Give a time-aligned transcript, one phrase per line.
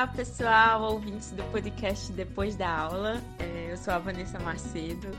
[0.00, 3.20] Olá, pessoal, ouvintes do podcast Depois da Aula.
[3.38, 5.10] É, eu sou a Vanessa Macedo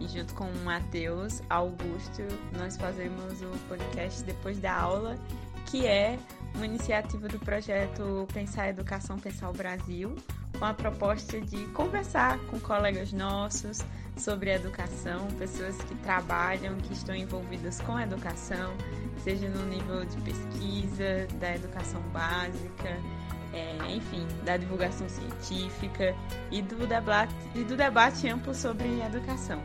[0.00, 2.22] e, junto com o Matheus Augusto,
[2.56, 5.18] nós fazemos o podcast Depois da Aula,
[5.66, 6.18] que é
[6.54, 10.16] uma iniciativa do projeto Pensar Educação, Pensar o Brasil,
[10.58, 13.80] com a proposta de conversar com colegas nossos
[14.16, 18.72] sobre educação, pessoas que trabalham, que estão envolvidas com a educação,
[19.22, 22.98] seja no nível de pesquisa, da educação básica
[23.52, 26.14] é, enfim, da divulgação científica
[26.50, 29.60] e do, debate, e do debate amplo sobre educação.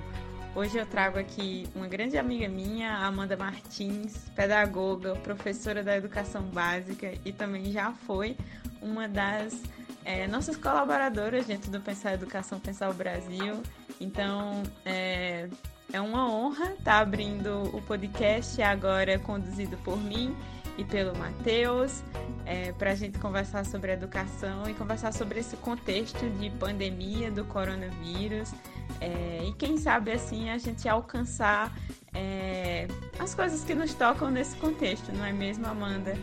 [0.56, 7.14] Hoje eu trago aqui uma grande amiga minha, Amanda Martins, pedagoga, professora da educação básica
[7.26, 8.38] e também já foi
[8.82, 9.62] uma das
[10.06, 13.62] é, nossas colaboradoras dentro do Pensar Educação, Pensar o Brasil.
[14.00, 15.50] Então, é,
[15.92, 20.34] é uma honra estar tá abrindo o podcast agora conduzido por mim
[20.78, 22.04] e pelo Matheus,
[22.46, 27.46] é, para a gente conversar sobre educação e conversar sobre esse contexto de pandemia do
[27.46, 28.54] coronavírus
[29.02, 31.72] é, e quem sabe assim a gente alcançar
[32.14, 32.88] é,
[33.20, 36.18] as coisas que nos tocam nesse contexto, não é mesmo, Amanda?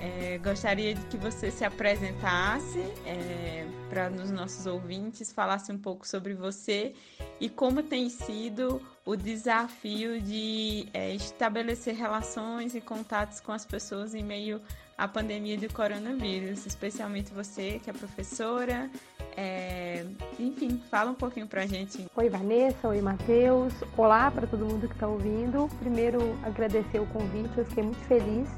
[0.00, 6.34] É, gostaria que você se apresentasse é, para os nossos ouvintes, falasse um pouco sobre
[6.34, 6.94] você
[7.40, 14.14] e como tem sido o desafio de é, estabelecer relações e contatos com as pessoas
[14.14, 14.60] em meio
[14.98, 18.90] à pandemia do coronavírus, especialmente você que é professora.
[19.36, 20.04] É,
[20.38, 22.06] enfim, fala um pouquinho para a gente.
[22.16, 22.88] Oi, Vanessa.
[22.88, 23.74] Oi, Matheus.
[23.96, 25.68] Olá para todo mundo que está ouvindo.
[25.78, 28.48] Primeiro, agradecer o convite, eu fiquei muito feliz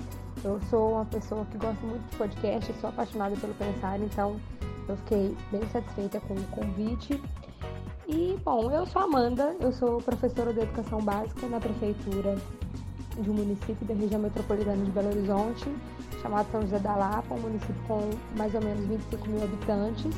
[0.44, 4.36] eu sou uma pessoa que gosta muito de podcast, sou apaixonada pelo pensar, então
[4.89, 7.20] eu fiquei bem satisfeita com o convite.
[8.06, 12.37] E, bom, eu sou Amanda, eu sou professora de educação básica na prefeitura
[13.21, 15.69] de um município da região metropolitana de Belo Horizonte,
[16.22, 20.16] chamado São José da Lapa, um município com mais ou menos 25 mil habitantes.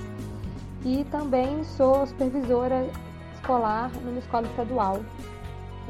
[0.84, 2.86] E também sou supervisora
[3.34, 5.00] escolar numa escola estadual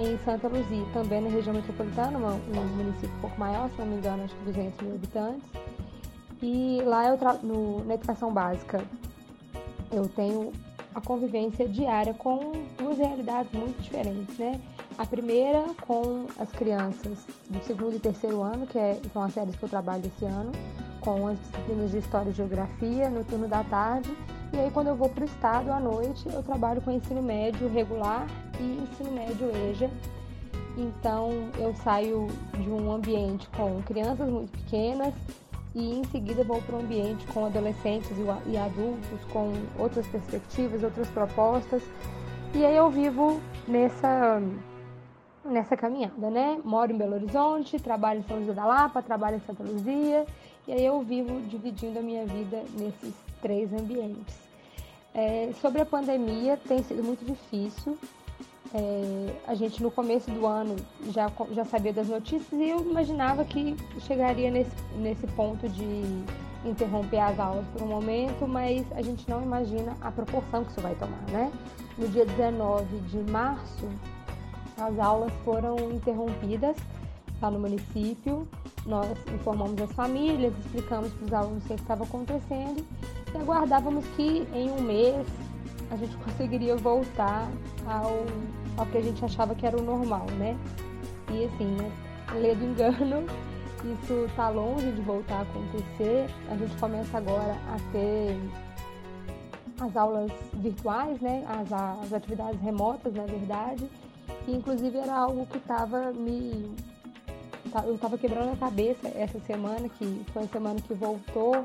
[0.00, 3.96] em Santa Luzia, também na região metropolitana, um município um pouco maior, se não me
[3.96, 5.48] engano, acho que 200 mil habitantes.
[6.42, 8.82] E lá eu no, na educação básica
[9.92, 10.52] eu tenho
[10.94, 14.58] a convivência diária com duas realidades muito diferentes, né?
[14.96, 17.18] A primeira com as crianças
[17.48, 20.50] do segundo e terceiro ano, que é, são as séries que eu trabalho esse ano,
[21.00, 24.10] com as disciplinas de História e Geografia no turno da tarde.
[24.52, 27.68] E aí quando eu vou para o estado à noite, eu trabalho com ensino médio
[27.68, 28.26] regular
[28.58, 29.90] e ensino médio EJA.
[30.76, 32.26] Então eu saio
[32.58, 35.14] de um ambiente com crianças muito pequenas
[35.74, 38.10] e em seguida vou para um ambiente com adolescentes
[38.46, 41.82] e adultos, com outras perspectivas, outras propostas.
[42.54, 44.42] E aí eu vivo nessa
[45.44, 46.60] nessa caminhada, né?
[46.64, 50.26] Moro em Belo Horizonte, trabalho em São José da Lapa, trabalho em Santa Luzia,
[50.68, 54.38] e aí eu vivo dividindo a minha vida nesses três ambientes.
[55.14, 57.98] É, sobre a pandemia, tem sido muito difícil.
[58.72, 60.76] É, a gente no começo do ano
[61.08, 66.04] já, já sabia das notícias e eu imaginava que chegaria nesse, nesse ponto de
[66.64, 70.80] interromper as aulas por um momento, mas a gente não imagina a proporção que isso
[70.80, 71.50] vai tomar, né?
[71.98, 73.88] No dia 19 de março,
[74.78, 76.76] as aulas foram interrompidas
[77.40, 78.46] lá no município.
[78.86, 82.84] Nós informamos as famílias, explicamos para os alunos o que estava acontecendo
[83.34, 85.26] e aguardávamos que em um mês
[85.90, 87.48] a gente conseguiria voltar
[87.86, 88.24] ao
[88.76, 90.56] ao que a gente achava que era o normal, né?
[91.30, 91.92] E assim, né?
[92.34, 93.26] Lê do engano,
[93.84, 96.26] isso tá longe de voltar a acontecer.
[96.48, 98.38] A gente começa agora a ter
[99.80, 101.44] as aulas virtuais, né?
[101.46, 103.88] As, as atividades remotas, na verdade.
[104.46, 106.74] E inclusive era algo que estava me.
[107.84, 111.64] Eu estava quebrando a cabeça essa semana, que foi a semana que voltou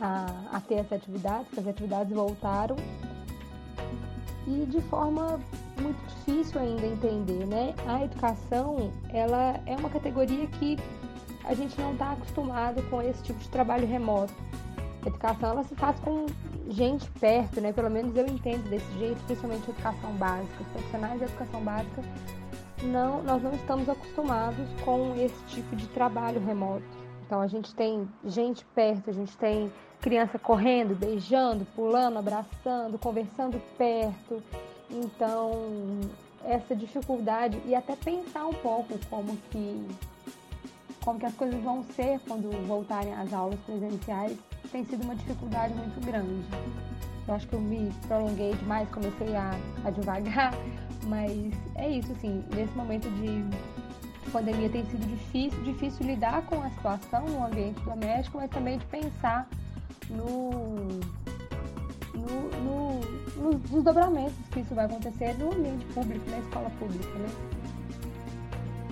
[0.00, 2.76] a, a ter essa atividade, que as atividades voltaram.
[4.46, 5.38] E de forma
[5.80, 7.74] muito difícil ainda entender, né?
[7.86, 10.78] A educação, ela é uma categoria que
[11.44, 14.32] a gente não está acostumado com esse tipo de trabalho remoto.
[15.02, 16.26] A educação, ela se faz com
[16.70, 17.72] gente perto, né?
[17.72, 20.62] Pelo menos eu entendo desse jeito, principalmente a educação básica.
[20.62, 22.02] Os profissionais de educação básica,
[22.82, 26.84] não, nós não estamos acostumados com esse tipo de trabalho remoto.
[27.26, 33.60] Então a gente tem gente perto, a gente tem criança correndo, beijando, pulando, abraçando, conversando
[33.76, 34.42] perto.
[34.90, 36.00] Então,
[36.44, 39.88] essa dificuldade e até pensar um pouco como que
[41.04, 44.36] como que as coisas vão ser quando voltarem às aulas presenciais
[44.70, 46.44] tem sido uma dificuldade muito grande.
[47.26, 49.52] Eu acho que eu me prolonguei demais, comecei a,
[49.84, 50.52] a devagar,
[51.10, 53.44] mas é isso, assim, nesse momento de
[54.30, 58.86] pandemia tem sido difícil, difícil lidar com a situação no ambiente doméstico, mas também de
[58.86, 59.48] pensar
[60.08, 60.50] no,
[62.14, 63.00] no, no,
[63.36, 67.28] nos desdobramentos que isso vai acontecer no ambiente público, na escola pública, né?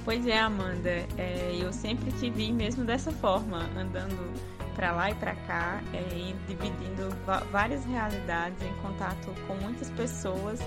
[0.05, 0.91] Pois é, Amanda.
[1.17, 4.35] É, eu sempre te vi mesmo dessa forma, andando
[4.75, 7.15] para lá e para cá, é, e dividindo
[7.53, 10.61] várias realidades em contato com muitas pessoas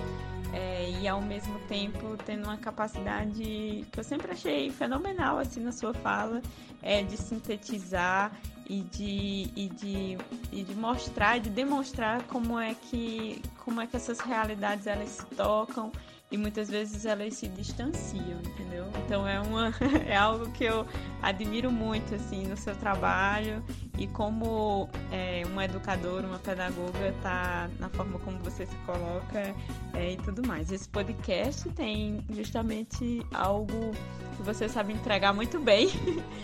[0.52, 5.72] é, e ao mesmo tempo tendo uma capacidade que eu sempre achei fenomenal assim na
[5.72, 6.42] sua fala
[6.82, 8.32] é, de sintetizar
[8.68, 10.18] e de, e, de,
[10.52, 15.26] e de mostrar, de demonstrar como é que como é que essas realidades elas se
[15.36, 15.92] tocam
[16.32, 18.86] e muitas vezes elas se distanciam, entendeu?
[19.04, 19.70] Então é uma
[20.08, 20.86] é algo que eu
[21.20, 23.62] admiro muito assim no seu trabalho
[23.98, 29.54] e como é, uma educadora, uma pedagoga tá na forma como você se coloca
[29.92, 30.72] é, e tudo mais.
[30.72, 33.92] Esse podcast tem justamente algo
[34.36, 35.88] que você sabe entregar muito bem,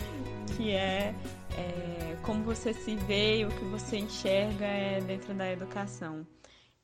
[0.55, 1.15] que é,
[1.57, 6.27] é como você se vê e o que você enxerga é, dentro da educação.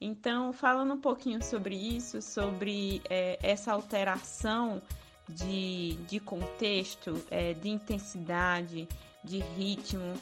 [0.00, 4.82] Então, falando um pouquinho sobre isso, sobre é, essa alteração
[5.28, 8.88] de, de contexto, é, de intensidade,
[9.22, 10.14] de ritmo,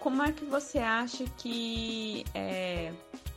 [0.00, 2.92] como é que você acha que é,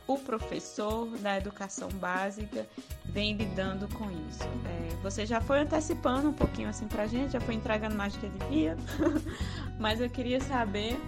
[0.06, 2.66] o professor da educação básica
[3.06, 4.44] vem lidando com isso?
[4.44, 8.20] É, você já foi antecipando um pouquinho assim pra gente, já foi entregando mais do
[8.20, 8.76] que devia,
[9.80, 10.98] mas eu queria saber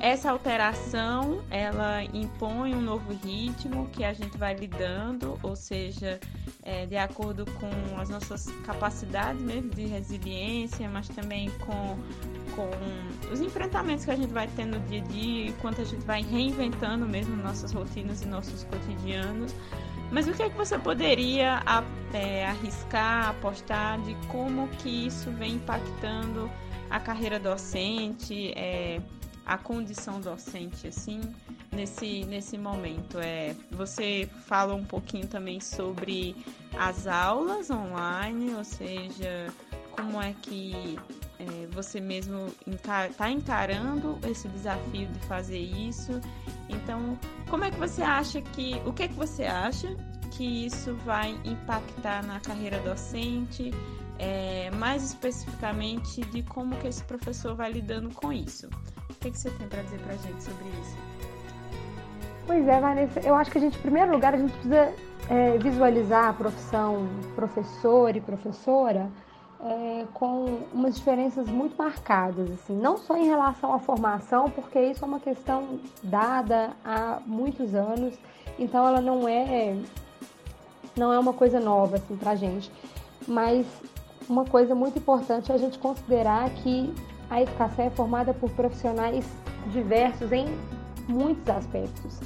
[0.00, 6.20] essa alteração, ela impõe um novo ritmo que a gente vai lidando, ou seja,
[6.62, 11.96] é, de acordo com as nossas capacidades mesmo de resiliência, mas também com,
[12.54, 16.04] com os enfrentamentos que a gente vai tendo no dia a dia, enquanto a gente
[16.04, 19.54] vai reinventando mesmo nossas rotinas e nossos cotidianos.
[20.10, 21.62] Mas o que é que você poderia
[22.12, 26.50] é, arriscar, apostar de como que isso vem impactando
[26.90, 28.52] a carreira docente?
[28.54, 29.00] É,
[29.46, 31.20] a condição docente assim
[31.72, 33.18] nesse nesse momento?
[33.18, 36.36] É você fala um pouquinho também sobre
[36.76, 39.46] as aulas online ou seja
[39.92, 40.98] como é que
[41.38, 46.20] é, você mesmo está encarando esse desafio de fazer isso?
[46.68, 47.16] Então
[47.48, 49.96] como é que você acha que o que é que você acha
[50.32, 53.70] que isso vai impactar na carreira docente?
[54.18, 58.66] É, mais especificamente de como que esse professor vai lidando com isso
[59.26, 60.96] que, que você tem para dizer para a gente sobre isso?
[62.46, 64.92] Pois é, Vanessa, eu acho que a gente, em primeiro lugar, a gente precisa
[65.28, 69.10] é, visualizar a profissão professor e professora
[69.60, 75.04] é, com umas diferenças muito marcadas, assim, não só em relação à formação, porque isso
[75.04, 78.14] é uma questão dada há muitos anos,
[78.58, 79.76] então ela não é
[80.96, 82.70] não é uma coisa nova assim para gente,
[83.26, 83.66] mas
[84.28, 86.94] uma coisa muito importante é a gente considerar que
[87.30, 89.24] a educação é formada por profissionais
[89.72, 90.46] diversos em
[91.08, 92.20] muitos aspectos.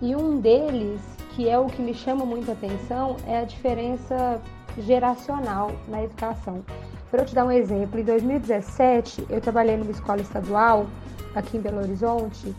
[0.00, 1.00] E um deles,
[1.34, 4.40] que é o que me chama muito a atenção, é a diferença
[4.78, 6.62] geracional na educação.
[7.10, 10.86] Para eu te dar um exemplo, em 2017 eu trabalhei numa escola estadual
[11.34, 12.54] aqui em Belo Horizonte,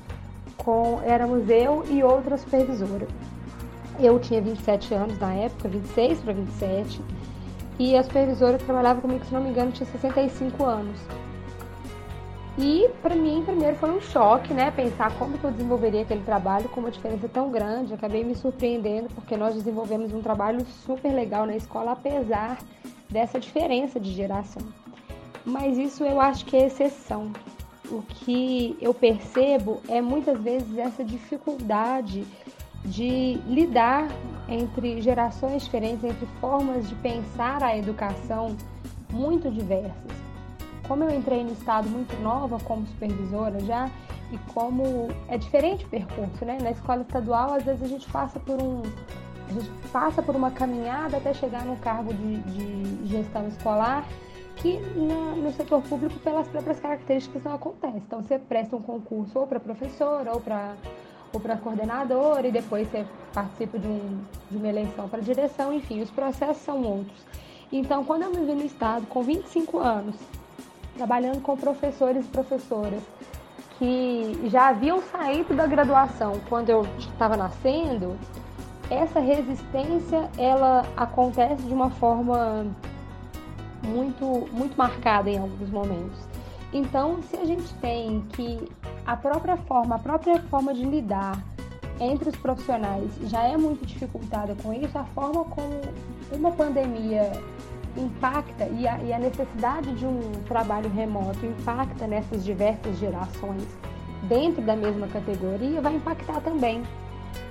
[0.58, 3.08] com éramos eu e outra supervisora.
[4.00, 7.02] Eu tinha 27 anos na época, 26 para 27,
[7.78, 11.00] e a supervisora que trabalhava comigo, se não me engano, tinha 65 anos.
[12.58, 14.72] E para mim, primeiro foi um choque, né?
[14.72, 17.94] Pensar como que eu desenvolveria aquele trabalho com uma diferença tão grande.
[17.94, 22.58] Acabei me surpreendendo porque nós desenvolvemos um trabalho super legal na escola, apesar
[23.10, 24.62] dessa diferença de geração.
[25.46, 27.32] Mas isso eu acho que é exceção.
[27.90, 32.26] O que eu percebo é muitas vezes essa dificuldade
[32.86, 34.08] de lidar
[34.48, 38.56] entre gerações diferentes, entre formas de pensar a educação
[39.12, 40.19] muito diversas
[40.90, 43.90] como eu entrei no estado muito nova como supervisora já,
[44.32, 46.58] e como é diferente o percurso, né?
[46.62, 48.82] Na escola estadual, às vezes a gente passa por um.
[49.48, 54.06] A gente passa por uma caminhada até chegar no cargo de, de gestão escolar
[54.58, 57.98] que na, no setor público, pelas próprias características, não acontece.
[57.98, 60.76] Então, você presta um concurso ou para professor ou para
[61.32, 64.20] ou para coordenador e depois você participa de, um,
[64.50, 67.24] de uma eleição para direção, enfim, os processos são outros.
[67.72, 70.16] Então, quando eu me vi no Estado com 25 anos,
[71.00, 73.02] trabalhando com professores e professoras
[73.78, 78.18] que já haviam saído da graduação quando eu estava nascendo,
[78.90, 82.68] essa resistência ela acontece de uma forma
[83.82, 86.20] muito muito marcada em alguns momentos.
[86.74, 88.70] Então, se a gente tem que
[89.06, 91.42] a própria forma, a própria forma de lidar
[92.02, 95.80] entre os profissionais já é muito dificultada com isso, a forma como
[96.34, 97.32] uma pandemia
[98.00, 103.68] impacta e a, e a necessidade de um trabalho remoto impacta nessas diversas gerações
[104.24, 106.84] dentro da mesma categoria vai impactar também.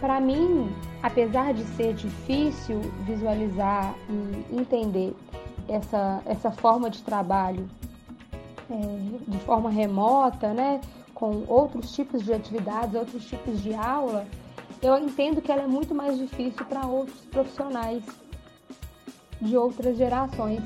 [0.01, 5.15] Para mim, apesar de ser difícil visualizar e entender
[5.69, 7.69] essa, essa forma de trabalho
[8.71, 8.75] é,
[9.27, 10.81] de forma remota, né,
[11.15, 14.27] com outros tipos de atividades, outros tipos de aula,
[14.83, 18.05] eu entendo que ela é muito mais difícil para outros profissionais
[19.41, 20.61] de outras gerações.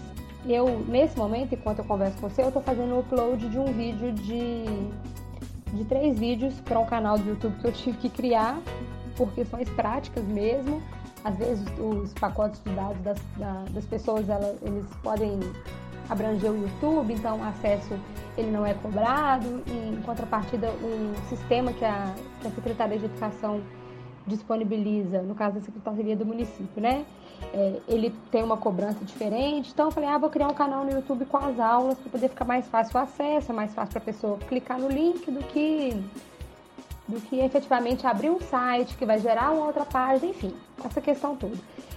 [0.47, 3.67] Eu, nesse momento, enquanto eu converso com você, eu estou fazendo o upload de um
[3.67, 4.65] vídeo de,
[5.73, 8.61] de três vídeos para um canal do YouTube que eu tive que criar
[9.17, 10.83] por questões práticas mesmo.
[11.25, 15.39] Às vezes os pacotes de dados das, da, das pessoas ela, eles podem
[16.09, 17.97] abranger o YouTube, então acesso
[18.37, 23.05] ele não é cobrado e em contrapartida um sistema que a, que a Secretaria de
[23.05, 23.61] Educação
[24.27, 27.05] disponibiliza, no caso da Secretaria do município, né?
[27.53, 29.71] É, ele tem uma cobrança diferente.
[29.73, 32.29] Então eu falei, ah, vou criar um canal no YouTube com as aulas para poder
[32.29, 35.41] ficar mais fácil o acesso, é mais fácil para a pessoa clicar no link do
[35.45, 36.03] que
[37.09, 41.37] do que efetivamente abrir um site que vai gerar uma outra página, enfim, essa questão
[41.37, 41.57] toda.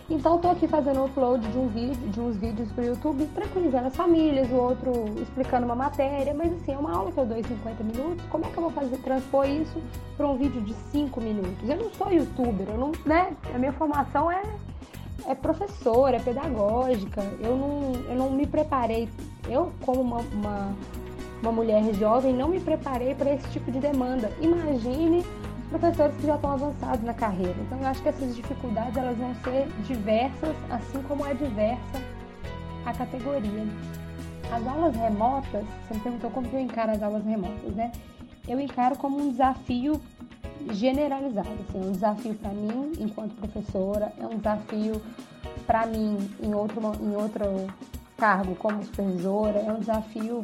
[0.09, 3.25] Então estou aqui fazendo o upload de um vídeo, de uns vídeos para o YouTube,
[3.33, 7.25] tranquilizando as famílias, o outro explicando uma matéria, mas assim, é uma aula que eu
[7.25, 9.81] dou em 50 minutos, como é que eu vou fazer transpor isso
[10.15, 11.67] para um vídeo de 5 minutos?
[11.67, 13.35] Eu não sou youtuber, eu não, né?
[13.53, 14.43] A minha formação é,
[15.27, 19.09] é professora, é pedagógica, eu não, eu não me preparei,
[19.49, 20.75] eu como uma, uma,
[21.41, 24.31] uma mulher jovem, não me preparei para esse tipo de demanda.
[24.41, 25.25] Imagine
[25.69, 27.55] professores que já estão avançados na carreira.
[27.61, 32.01] Então eu acho que essas dificuldades elas vão ser diversas, assim como é diversa
[32.85, 33.65] a categoria.
[34.51, 37.91] As aulas remotas, você me perguntou como eu encaro as aulas remotas, né?
[38.47, 40.01] Eu encaro como um desafio
[40.71, 45.01] generalizado, assim, um desafio para mim enquanto professora, é um desafio
[45.67, 47.67] para mim em outro, em outro
[48.17, 50.41] cargo como supervisora, é um desafio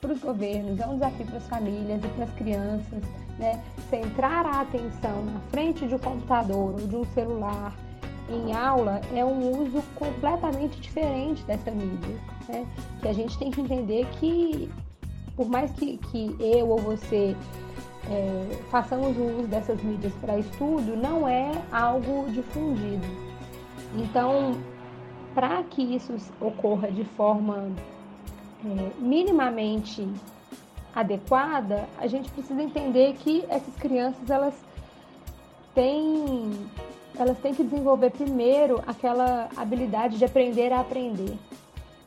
[0.00, 3.02] para os governos, é um desafio para as famílias e para as crianças
[3.38, 3.62] né?
[3.90, 7.74] Centrar a atenção na frente de um computador ou de um celular
[8.28, 12.16] em aula é um uso completamente diferente dessa mídia,
[12.48, 12.66] né?
[13.00, 14.70] Que a gente tem que entender que,
[15.36, 17.36] por mais que, que eu ou você
[18.10, 23.06] é, façamos uso dessas mídias para estudo, não é algo difundido.
[23.96, 24.52] Então,
[25.34, 27.70] para que isso ocorra de forma
[28.64, 30.08] é, minimamente
[30.94, 34.54] adequada, a gente precisa entender que essas crianças elas
[35.74, 36.52] têm
[37.16, 41.36] elas têm que desenvolver primeiro aquela habilidade de aprender a aprender.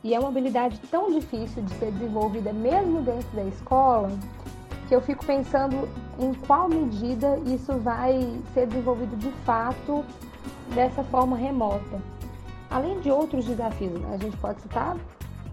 [0.08, 4.10] E é uma habilidade tão difícil de ser desenvolvida mesmo dentro da escola,
[4.88, 5.86] que eu fico pensando
[6.18, 8.18] em qual medida isso vai
[8.54, 10.02] ser desenvolvido de fato
[10.74, 12.00] dessa forma remota.
[12.70, 14.14] Além de outros desafios, né?
[14.14, 14.96] a gente pode citar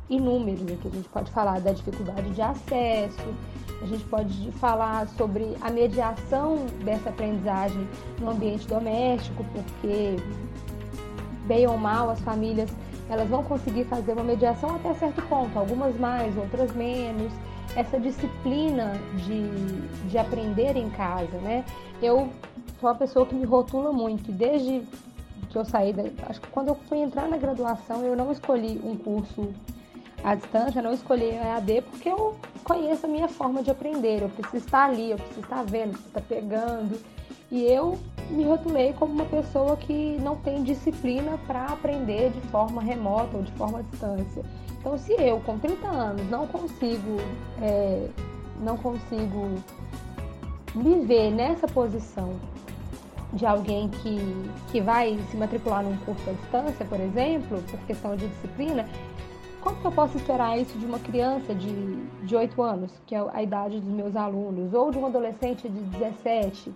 [0.09, 0.87] inúmeros aqui.
[0.87, 3.35] A gente pode falar da dificuldade de acesso,
[3.81, 7.85] a gente pode falar sobre a mediação dessa aprendizagem
[8.21, 10.15] no ambiente doméstico, porque
[11.45, 12.73] bem ou mal as famílias
[13.09, 17.31] elas vão conseguir fazer uma mediação até certo ponto, algumas mais, outras menos.
[17.75, 18.93] Essa disciplina
[19.25, 21.65] de, de aprender em casa, né?
[22.01, 22.29] Eu
[22.79, 24.83] sou uma pessoa que me rotula muito, desde
[25.49, 28.79] que eu saí, da, acho que quando eu fui entrar na graduação, eu não escolhi
[28.83, 29.53] um curso
[30.23, 34.21] à distância, não escolhi EAD porque eu conheço a minha forma de aprender.
[34.21, 36.99] Eu preciso estar ali, eu preciso estar vendo, preciso estar pegando.
[37.51, 37.97] E eu
[38.29, 43.43] me rotulei como uma pessoa que não tem disciplina para aprender de forma remota ou
[43.43, 44.43] de forma à distância.
[44.79, 47.17] Então, se eu, com 30 anos, não consigo,
[47.61, 48.07] é,
[48.61, 49.49] não consigo
[50.75, 52.33] me ver nessa posição
[53.33, 54.17] de alguém que,
[54.71, 58.87] que vai se matricular num curso à distância, por exemplo, por questão de disciplina,
[59.61, 63.25] como que eu posso esperar isso de uma criança de, de 8 anos, que é
[63.33, 66.71] a idade dos meus alunos, ou de um adolescente de 17,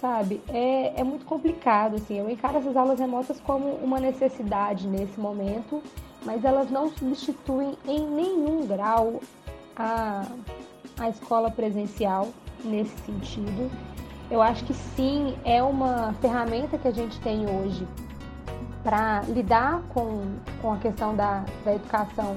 [0.00, 0.40] sabe?
[0.48, 2.18] É, é muito complicado, assim.
[2.18, 5.82] Eu encaro essas aulas remotas como uma necessidade nesse momento,
[6.24, 9.20] mas elas não substituem em nenhum grau
[9.76, 10.26] a,
[10.98, 12.28] a escola presencial
[12.64, 13.70] nesse sentido.
[14.30, 17.86] Eu acho que sim, é uma ferramenta que a gente tem hoje
[18.82, 20.22] para lidar com,
[20.62, 22.36] com a questão da, da educação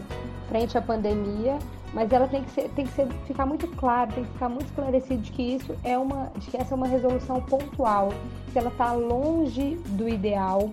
[0.50, 1.58] frente à pandemia,
[1.94, 4.66] mas ela tem que, ser, tem que ser, ficar muito claro, tem que ficar muito
[4.66, 8.12] esclarecido de que isso é uma, de que essa é uma resolução pontual,
[8.52, 10.72] que ela está longe do ideal,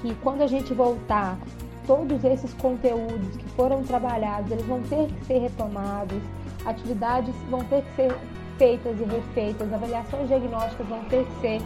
[0.00, 1.38] que quando a gente voltar,
[1.86, 6.22] todos esses conteúdos que foram trabalhados, eles vão ter que ser retomados,
[6.64, 8.16] atividades vão ter que ser
[8.56, 11.62] feitas e refeitas, avaliações diagnósticas vão ter que ser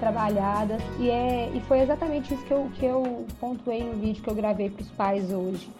[0.00, 4.28] trabalhadas e é e foi exatamente isso que eu que eu pontuei no vídeo que
[4.28, 5.70] eu gravei para os pais hoje.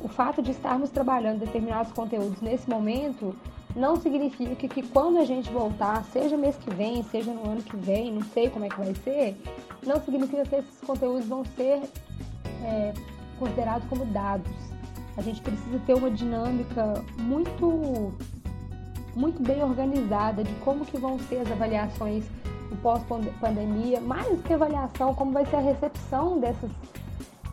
[0.00, 3.34] O fato de estarmos trabalhando determinados conteúdos nesse momento
[3.76, 7.76] não significa que quando a gente voltar, seja mês que vem, seja no ano que
[7.76, 9.36] vem, não sei como é que vai ser,
[9.86, 11.82] não significa que esses conteúdos vão ser
[12.62, 12.94] é,
[13.38, 14.50] considerados como dados.
[15.16, 18.12] A gente precisa ter uma dinâmica muito
[19.14, 22.24] muito bem organizada de como que vão ser as avaliações
[22.82, 26.70] pós-pandemia, mais que avaliação, como vai ser a recepção dessas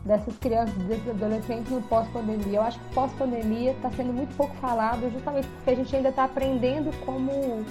[0.05, 2.59] dessas crianças, desses adolescentes no pós-pandemia.
[2.59, 6.24] Eu acho que pós-pandemia está sendo muito pouco falado, justamente porque a gente ainda está
[6.25, 7.65] aprendendo como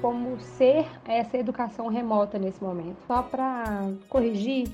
[0.00, 2.98] como ser essa educação remota nesse momento.
[3.06, 4.68] Só para corrigir,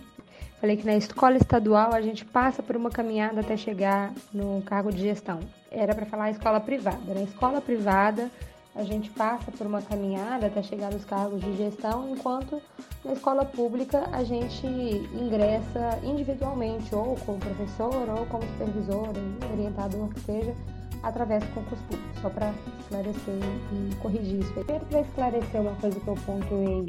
[0.60, 4.90] falei que na escola estadual a gente passa por uma caminhada até chegar no cargo
[4.90, 5.38] de gestão.
[5.70, 7.14] Era para falar escola privada.
[7.14, 8.28] Na escola privada
[8.74, 12.60] a gente passa por uma caminhada até chegar nos cargos de gestão, enquanto
[13.04, 19.08] na escola pública a gente ingressa individualmente, ou como professor, ou como supervisor,
[19.52, 20.54] orientador que seja,
[21.02, 23.40] através do concurso público, só para esclarecer
[23.72, 24.52] e corrigir isso.
[24.52, 26.86] Primeiro, para esclarecer uma coisa que eu pontuei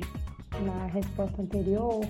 [0.61, 2.01] na resposta anterior,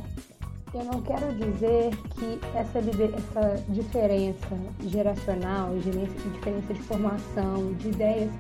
[0.74, 8.32] eu não quero dizer que essa, essa diferença geracional, diferença de formação, de ideias,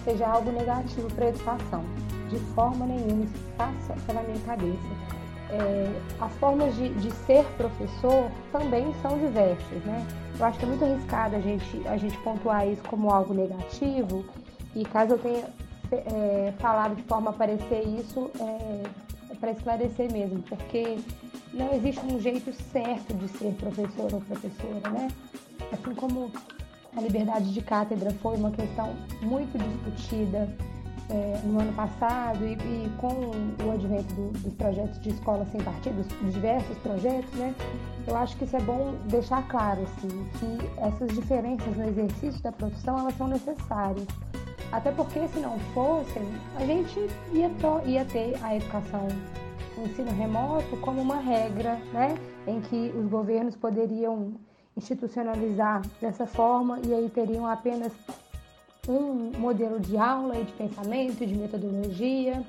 [0.00, 1.84] seja algo negativo para a educação.
[2.28, 5.18] De forma nenhuma, isso passa pela minha cabeça.
[5.50, 10.06] É, as formas de, de, ser professor também são diversas, né?
[10.38, 14.24] Eu acho que é muito arriscado a gente, a gente pontuar isso como algo negativo
[14.76, 15.44] e caso eu tenha
[15.90, 18.82] é, falado de forma a parecer isso, é,
[19.30, 20.98] é para esclarecer mesmo, porque
[21.54, 25.08] não existe um jeito certo de ser professor ou professora, né?
[25.72, 26.30] Assim como
[26.96, 30.48] a liberdade de cátedra foi uma questão muito discutida
[31.10, 33.32] é, no ano passado e, e com
[33.64, 37.54] o advento do, dos projetos de escola sem partidos, diversos projetos, né?
[38.06, 42.52] Eu acho que isso é bom deixar claro, assim, que essas diferenças no exercício da
[42.52, 44.06] profissão, elas são necessárias.
[44.70, 46.22] Até porque se não fossem,
[46.56, 46.98] a gente
[47.32, 47.50] ia,
[47.86, 49.08] ia ter a educação,
[49.78, 52.14] o ensino remoto como uma regra, né?
[52.46, 54.34] Em que os governos poderiam
[54.78, 57.92] institucionalizar dessa forma e aí teriam apenas
[58.88, 62.42] um modelo de aula e de pensamento de metodologia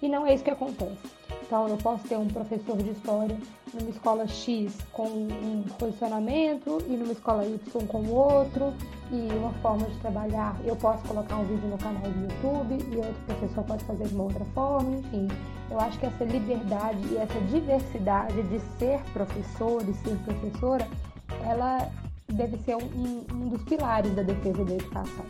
[0.00, 0.98] e não é isso que acontece.
[1.46, 3.38] Então, eu posso ter um professor de história
[3.72, 8.72] numa escola X com um posicionamento e numa escola Y com outro
[9.10, 10.56] e uma forma de trabalhar.
[10.64, 14.14] Eu posso colocar um vídeo no canal do YouTube e outro professor pode fazer de
[14.14, 15.28] uma outra forma, enfim.
[15.70, 20.86] Eu acho que essa liberdade e essa diversidade de ser professor e ser professora
[21.44, 21.90] ela
[22.32, 25.24] deve ser um, um dos pilares da defesa da educação.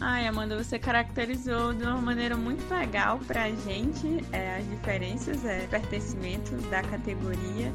[0.00, 5.44] Ai, Amanda, você caracterizou de uma maneira muito legal para a gente é, as diferenças,
[5.44, 7.72] é, pertencimento da categoria,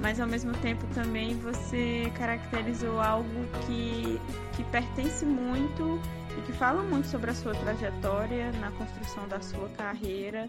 [0.00, 3.28] mas ao mesmo tempo também você caracterizou algo
[3.66, 4.18] que,
[4.56, 6.00] que pertence muito
[6.38, 10.48] e que fala muito sobre a sua trajetória na construção da sua carreira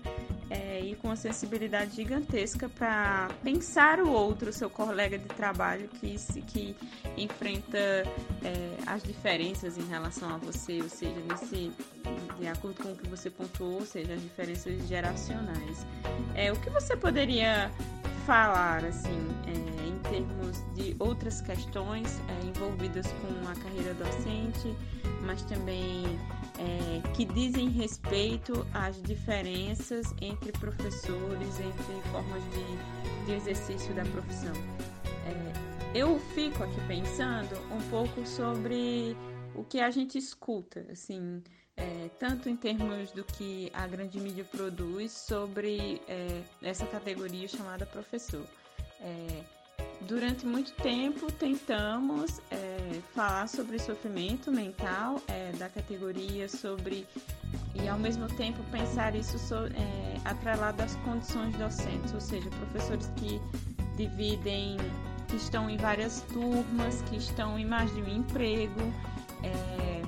[0.50, 6.16] é, e com uma sensibilidade gigantesca para pensar o outro, seu colega de trabalho que,
[6.46, 6.76] que
[7.18, 11.72] enfrenta é, as diferenças em relação a você, ou seja, nesse,
[12.40, 15.86] de acordo com o que você pontuou, ou seja, as diferenças geracionais.
[16.36, 17.72] É, o que você poderia
[18.30, 24.72] falar assim é, em termos de outras questões é, envolvidas com a carreira docente,
[25.26, 26.04] mas também
[26.60, 34.54] é, que dizem respeito às diferenças entre professores, entre formas de, de exercício da profissão.
[35.26, 39.18] É, eu fico aqui pensando um pouco sobre
[39.56, 41.42] o que a gente escuta, assim,
[41.80, 47.86] é, tanto em termos do que a grande mídia produz sobre é, essa categoria chamada
[47.86, 48.46] professor.
[49.00, 49.44] É,
[50.02, 57.08] durante muito tempo tentamos é, falar sobre sofrimento mental é, da categoria, sobre
[57.74, 63.10] e ao mesmo tempo pensar isso so, é, atrelado às condições docentes, ou seja, professores
[63.16, 63.42] que
[63.96, 64.76] dividem,
[65.30, 68.82] que estão em várias turmas, que estão em mais de um emprego.
[69.44, 69.99] É,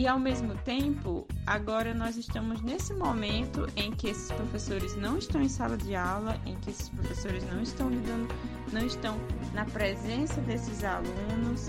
[0.00, 5.42] e ao mesmo tempo, agora nós estamos nesse momento em que esses professores não estão
[5.42, 8.34] em sala de aula, em que esses professores não estão lidando,
[8.72, 9.18] não estão
[9.52, 11.68] na presença desses alunos.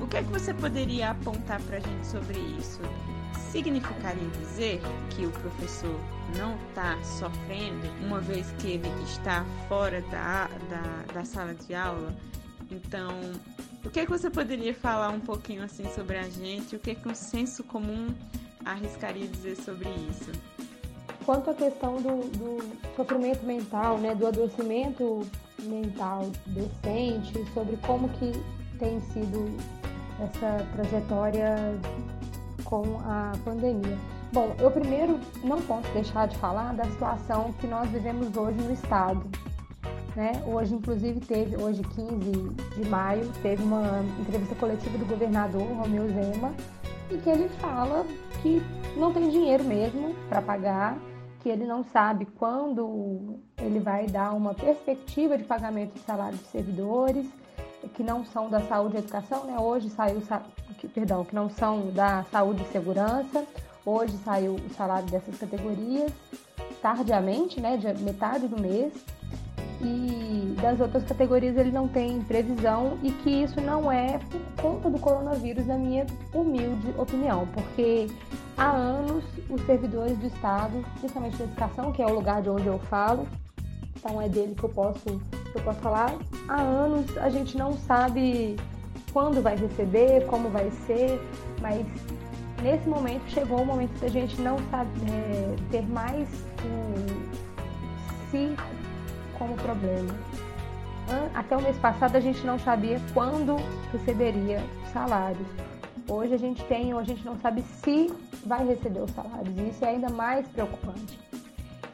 [0.00, 2.80] O que é que você poderia apontar para a gente sobre isso?
[3.52, 6.00] Significaria dizer que o professor
[6.36, 12.12] não está sofrendo uma vez que ele está fora da, da, da sala de aula?
[12.68, 13.12] Então,
[13.84, 16.76] o que, é que você poderia falar um pouquinho assim sobre a gente?
[16.76, 18.08] O que, é que um senso comum
[18.64, 20.32] arriscaria dizer sobre isso?
[21.24, 25.26] Quanto à questão do, do sofrimento mental, né, do adoecimento
[25.62, 28.32] mental decente, sobre como que
[28.78, 29.56] tem sido
[30.20, 31.78] essa trajetória
[32.64, 33.98] com a pandemia.
[34.32, 38.72] Bom, eu primeiro não posso deixar de falar da situação que nós vivemos hoje no
[38.72, 39.24] estado.
[40.14, 40.32] Né?
[40.46, 42.30] Hoje, inclusive, teve, hoje 15
[42.76, 46.54] de maio, teve uma entrevista coletiva do governador Romeu Zema,
[47.10, 48.06] em que ele fala
[48.40, 48.62] que
[48.96, 50.96] não tem dinheiro mesmo para pagar,
[51.40, 56.44] que ele não sabe quando ele vai dar uma perspectiva de pagamento de salário de
[56.44, 57.26] servidores,
[57.94, 59.58] que não são da saúde e educação, né?
[59.58, 60.22] Hoje saiu,
[60.78, 63.44] que, perdão, que não são da saúde e segurança,
[63.84, 66.10] hoje saiu o salário dessas categorias,
[66.80, 67.76] tardiamente, né?
[67.76, 68.92] De metade do mês.
[69.80, 74.88] E das outras categorias ele não tem previsão e que isso não é por conta
[74.88, 78.06] do coronavírus, na minha humilde opinião, porque
[78.56, 82.66] há anos os servidores do Estado, principalmente da educação, que é o lugar de onde
[82.66, 83.26] eu falo,
[83.96, 86.14] então é dele que eu posso, que eu posso falar,
[86.48, 88.56] há anos a gente não sabe
[89.12, 91.20] quando vai receber, como vai ser,
[91.60, 91.86] mas
[92.62, 96.28] nesse momento chegou o momento da gente não saber é, ter mais
[96.64, 98.56] o si
[99.38, 100.14] como problema.
[101.34, 103.56] Até o mês passado a gente não sabia quando
[103.92, 105.46] receberia os salários.
[106.08, 108.12] Hoje a gente tem, a gente não sabe se
[108.44, 111.18] vai receber os salários, e isso é ainda mais preocupante.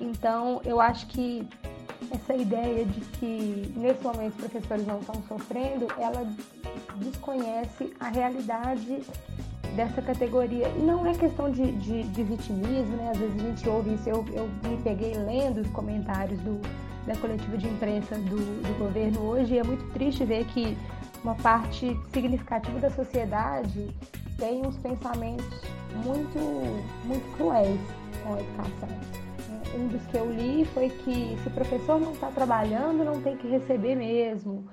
[0.01, 1.47] Então, eu acho que
[2.11, 6.27] essa ideia de que nesse momento os professores não estão sofrendo, ela
[6.97, 9.03] desconhece a realidade
[9.77, 10.69] dessa categoria.
[10.69, 13.11] E não é questão de, de, de vitimismo, né?
[13.13, 16.61] Às vezes a gente ouve isso, eu, eu me peguei lendo os comentários do,
[17.07, 20.77] da coletiva de imprensa do, do governo hoje e é muito triste ver que
[21.23, 23.89] uma parte significativa da sociedade
[24.39, 25.61] tem uns pensamentos
[26.05, 26.39] muito,
[27.05, 27.81] muito cruéis
[28.23, 29.21] com a educação
[29.75, 33.37] um dos que eu li foi que se o professor não está trabalhando, não tem
[33.37, 34.69] que receber mesmo.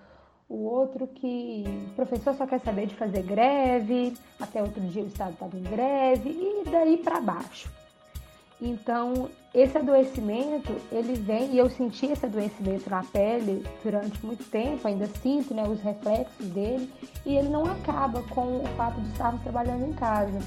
[0.50, 5.08] O outro que o professor só quer saber de fazer greve, até outro dia o
[5.08, 7.70] Estado estava em greve, e daí para baixo.
[8.60, 14.88] Então, esse adoecimento, ele vem, e eu senti esse adoecimento na pele durante muito tempo,
[14.88, 16.92] ainda sinto né, os reflexos dele,
[17.24, 20.40] e ele não acaba com o fato de estarmos trabalhando em casa.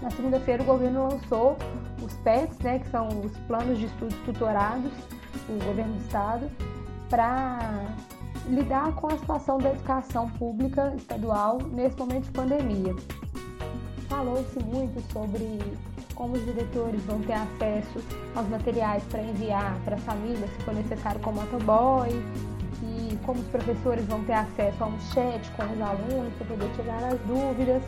[0.00, 1.56] Na segunda-feira, o governo lançou
[2.02, 4.92] os PETs, né, que são os planos de estudos tutorados,
[5.48, 6.50] o governo do estado,
[7.10, 7.58] para
[8.48, 12.96] lidar com a situação da educação pública estadual nesse momento de pandemia.
[14.08, 15.60] Falou-se muito sobre
[16.14, 18.00] como os diretores vão ter acesso
[18.34, 22.08] aos materiais para enviar para as famílias, se for necessário, com motoboy,
[22.82, 26.70] e como os professores vão ter acesso a um chat com os alunos para poder
[26.74, 27.82] tirar as dúvidas.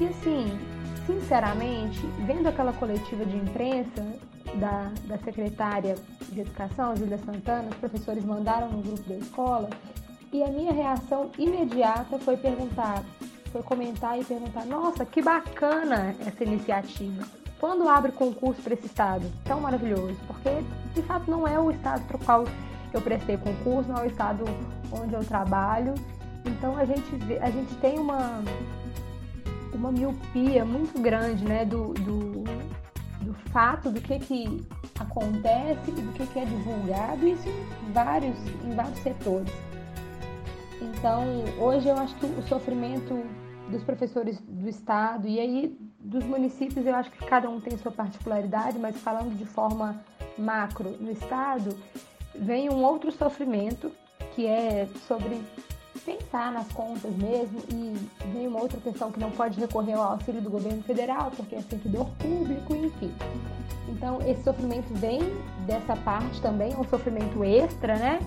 [0.00, 0.58] E assim,
[1.06, 4.06] sinceramente, vendo aquela coletiva de imprensa
[4.54, 5.96] da, da secretária
[6.30, 9.68] de Educação, Zilda Santana, os professores mandaram no grupo da escola,
[10.32, 13.02] e a minha reação imediata foi perguntar,
[13.48, 17.24] foi comentar e perguntar: nossa, que bacana essa iniciativa.
[17.58, 19.26] Quando abre concurso para esse estado?
[19.44, 20.50] Tão maravilhoso, porque
[20.94, 22.44] de fato não é o estado para o qual
[22.92, 24.44] eu prestei concurso, não é o estado
[24.92, 25.94] onde eu trabalho.
[26.44, 28.42] Então a gente, vê, a gente tem uma,
[29.72, 32.44] uma miopia muito grande né, do, do,
[33.22, 34.66] do fato do que, que
[34.98, 39.52] acontece e do que, que é divulgado, isso em vários, em vários setores.
[40.80, 41.24] Então,
[41.58, 43.14] hoje eu acho que o sofrimento
[43.70, 47.92] dos professores do estado e aí dos municípios, eu acho que cada um tem sua
[47.92, 50.00] particularidade, mas falando de forma
[50.38, 51.76] macro no estado,
[52.34, 53.90] vem um outro sofrimento
[54.34, 55.42] que é sobre
[56.04, 57.94] pensar nas contas mesmo e
[58.32, 61.60] vem uma outra questão que não pode recorrer ao auxílio do governo federal, porque é
[61.60, 63.12] servidor público, enfim.
[63.88, 65.20] Então, esse sofrimento vem
[65.66, 68.20] dessa parte também, é um sofrimento extra, né?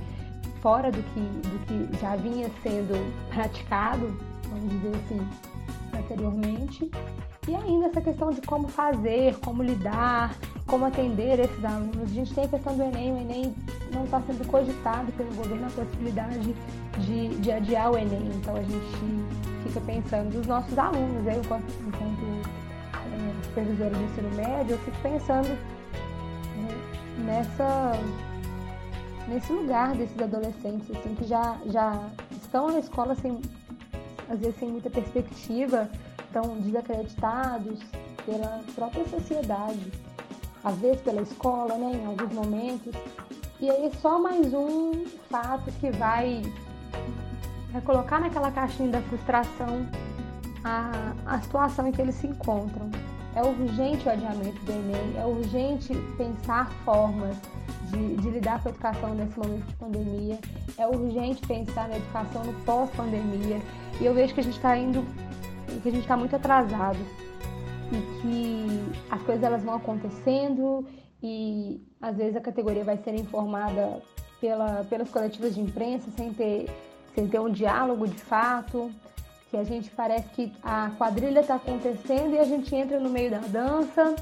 [0.62, 2.94] Fora do que, do que já vinha sendo
[3.30, 4.16] praticado,
[4.50, 5.28] vamos dizer assim,
[5.98, 6.92] anteriormente.
[7.48, 10.36] E ainda essa questão de como fazer, como lidar,
[10.68, 12.04] como atender esses alunos.
[12.04, 13.56] A gente tem a questão do Enem, o Enem
[13.92, 16.56] não está sendo cogitado pelo governo a possibilidade
[17.00, 18.30] de, de adiar o Enem.
[18.36, 19.26] Então a gente
[19.64, 22.24] fica pensando dos nossos alunos, eu enquanto, enquanto
[22.94, 27.94] é, supervisora de ensino médio, eu fico pensando né, nessa
[29.28, 33.40] nesse lugar desses adolescentes assim que já, já estão na escola sem
[34.30, 35.90] às vezes sem muita perspectiva,
[36.26, 37.80] estão desacreditados
[38.26, 39.92] pela própria sociedade
[40.64, 42.94] às vezes pela escola, né, em alguns momentos.
[43.60, 46.42] E aí só mais um fato que vai,
[47.72, 49.88] vai colocar naquela caixinha da frustração
[50.64, 52.90] a, a situação em que eles se encontram.
[53.36, 57.38] É urgente o adiamento do Enem, é urgente pensar formas
[57.92, 60.40] de, de lidar com a educação nesse momento de pandemia,
[60.78, 63.62] é urgente pensar na educação no pós-pandemia.
[64.00, 65.04] E eu vejo que a gente está indo,
[65.82, 67.00] que a gente está muito atrasado.
[67.92, 70.86] E que as coisas elas vão acontecendo
[71.22, 74.02] e às vezes a categoria vai ser informada
[74.40, 76.70] pela, pelas coletivas de imprensa sem ter,
[77.14, 78.90] sem ter um diálogo de fato,
[79.50, 83.30] que a gente parece que a quadrilha está acontecendo e a gente entra no meio
[83.30, 84.16] da dança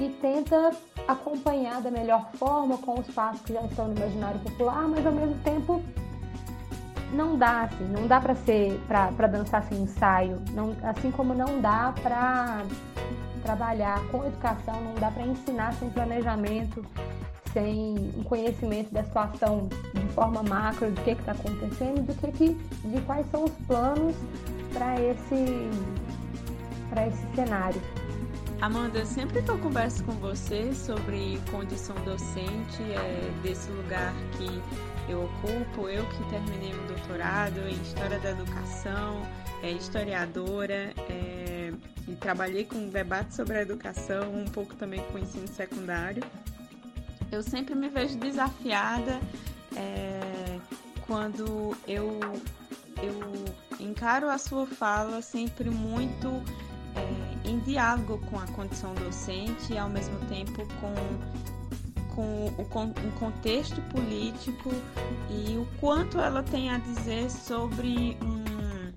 [0.00, 0.72] e tenta
[1.06, 5.12] acompanhar da melhor forma com os passos que já estão no imaginário popular, mas ao
[5.12, 5.82] mesmo tempo
[7.12, 11.60] não dá assim, não dá para ser para dançar sem ensaio, não, assim como não
[11.60, 12.62] dá para
[13.42, 16.84] trabalhar com educação, não dá para ensinar sem planejamento,
[17.52, 22.54] sem um conhecimento da situação de forma macro, do que está acontecendo, do que, que
[22.88, 24.14] de quais são os planos
[24.72, 25.68] para esse
[26.88, 27.80] para esse cenário.
[28.60, 35.24] Amanda, sempre que eu converso com você sobre condição docente é, desse lugar que eu
[35.24, 39.22] ocupo, eu que terminei o doutorado em História da Educação,
[39.62, 41.72] é historiadora é,
[42.06, 46.22] e trabalhei com debate sobre a educação, um pouco também com o ensino secundário.
[47.32, 49.20] Eu sempre me vejo desafiada
[49.74, 50.58] é,
[51.06, 52.20] quando eu,
[53.02, 53.44] eu
[53.80, 56.28] encaro a sua fala sempre muito
[57.44, 60.94] em diálogo com a condição docente e ao mesmo tempo com
[62.14, 64.70] com o um contexto político
[65.30, 68.92] e o quanto ela tem a dizer sobre um,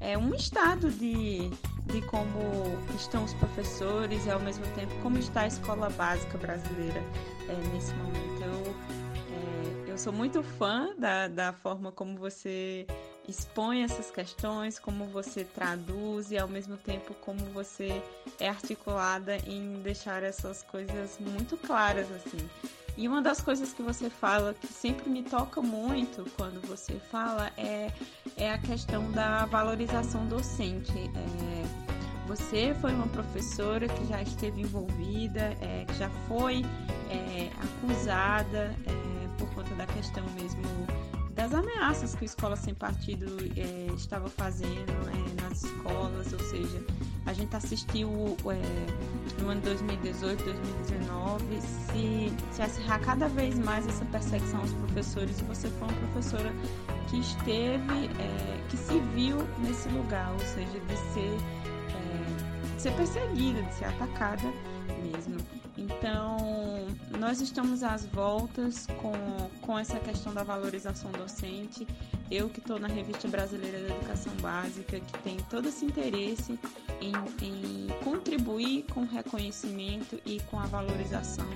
[0.00, 1.50] é, um estado de,
[1.86, 2.38] de como
[2.96, 7.02] estão os professores e ao mesmo tempo como está a escola básica brasileira
[7.48, 8.42] é, nesse momento.
[8.42, 8.74] Eu,
[9.86, 12.86] é, eu sou muito fã da, da forma como você
[13.28, 18.02] expõe essas questões, como você traduz e ao mesmo tempo como você
[18.40, 22.48] é articulada em deixar essas coisas muito claras assim.
[22.96, 27.52] E uma das coisas que você fala que sempre me toca muito quando você fala
[27.56, 27.92] é,
[28.36, 30.92] é a questão da valorização docente.
[30.98, 31.88] É,
[32.26, 36.64] você foi uma professora que já esteve envolvida, é, que já foi
[37.08, 40.62] é, acusada é, por conta da questão mesmo
[41.38, 43.24] das ameaças que a escola sem partido
[43.56, 46.84] é, estava fazendo é, nas escolas, ou seja,
[47.26, 54.04] a gente assistiu é, no ano 2018, 2019 se, se acirrar cada vez mais essa
[54.06, 56.52] perseguição aos professores e você foi uma professora
[57.08, 61.36] que esteve, é, que se viu nesse lugar, ou seja, de ser,
[61.94, 64.52] é, de ser perseguida, de ser atacada
[65.04, 65.36] mesmo.
[65.76, 66.36] Então,
[67.18, 69.12] nós estamos às voltas com,
[69.60, 71.86] com essa questão da valorização docente.
[72.30, 76.58] Eu que estou na Revista Brasileira da Educação Básica, que tem todo esse interesse
[77.00, 77.12] em,
[77.44, 81.46] em contribuir com o reconhecimento e com a valorização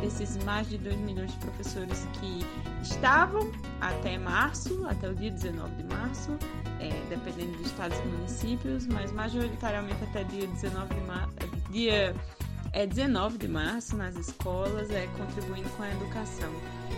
[0.00, 2.46] desses mais de 2 milhões de professores que
[2.82, 6.30] estavam até março, até o dia 19 de março,
[6.78, 11.34] é, dependendo de estados e municípios, mas majoritariamente até dia 19 de março,
[11.70, 12.14] dia
[12.72, 16.50] é 19 de março nas escolas, é contribuindo com a educação.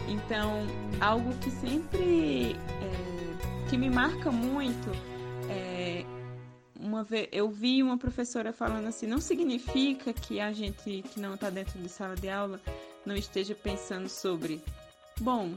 [0.08, 0.66] Então,
[1.00, 4.90] algo que sempre é, que me marca muito
[5.48, 6.04] é
[6.78, 11.34] uma vez eu vi uma professora falando assim, não significa que a gente que não
[11.34, 12.60] está dentro de sala de aula
[13.06, 14.60] não esteja pensando sobre,
[15.20, 15.52] bom,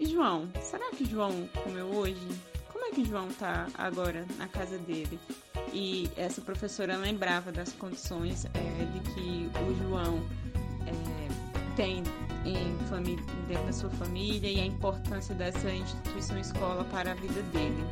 [0.00, 2.26] João, será que João comeu hoje?
[2.80, 5.20] Como é que João está agora na casa dele?
[5.70, 10.26] E essa professora lembrava das condições é, de que o João
[10.86, 12.02] é, tem
[12.46, 12.80] em
[13.46, 17.84] dentro da sua família e a importância dessa instituição escola para a vida dele.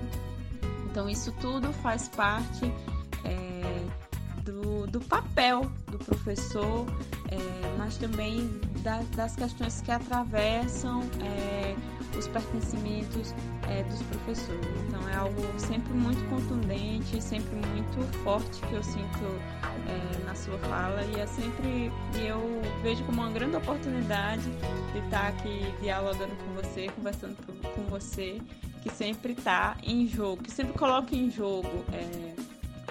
[0.91, 2.65] Então, isso tudo faz parte
[3.27, 4.08] é,
[4.53, 6.87] do, do, papel do professor,
[7.31, 8.49] é, mas também
[8.83, 11.77] da, das questões que atravessam é,
[12.17, 13.35] os pertencimentos
[13.69, 14.67] é, dos professores.
[14.89, 19.25] Então é algo sempre muito contundente, sempre muito forte que eu sinto
[19.87, 22.41] é, na sua fala e é sempre e eu
[22.83, 24.43] vejo como uma grande oportunidade
[24.93, 27.37] de estar aqui dialogando com você, conversando
[27.75, 28.41] com você,
[28.83, 32.35] que sempre está em jogo, que sempre coloca em jogo é,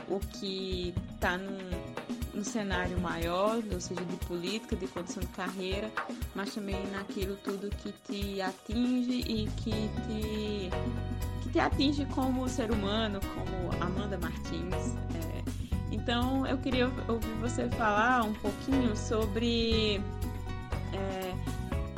[0.08, 1.58] o que está num
[2.38, 5.92] no cenário maior, ou seja, de política, de condição de carreira,
[6.36, 10.70] mas também naquilo tudo que te atinge e que te,
[11.42, 14.96] que te atinge como ser humano, como Amanda Martins.
[15.16, 15.44] É.
[15.92, 20.00] Então, eu queria ouvir você falar um pouquinho sobre
[20.94, 21.34] é,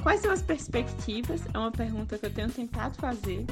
[0.02, 1.42] quais são as perspectivas.
[1.54, 3.46] É uma pergunta que eu tenho tentado fazer.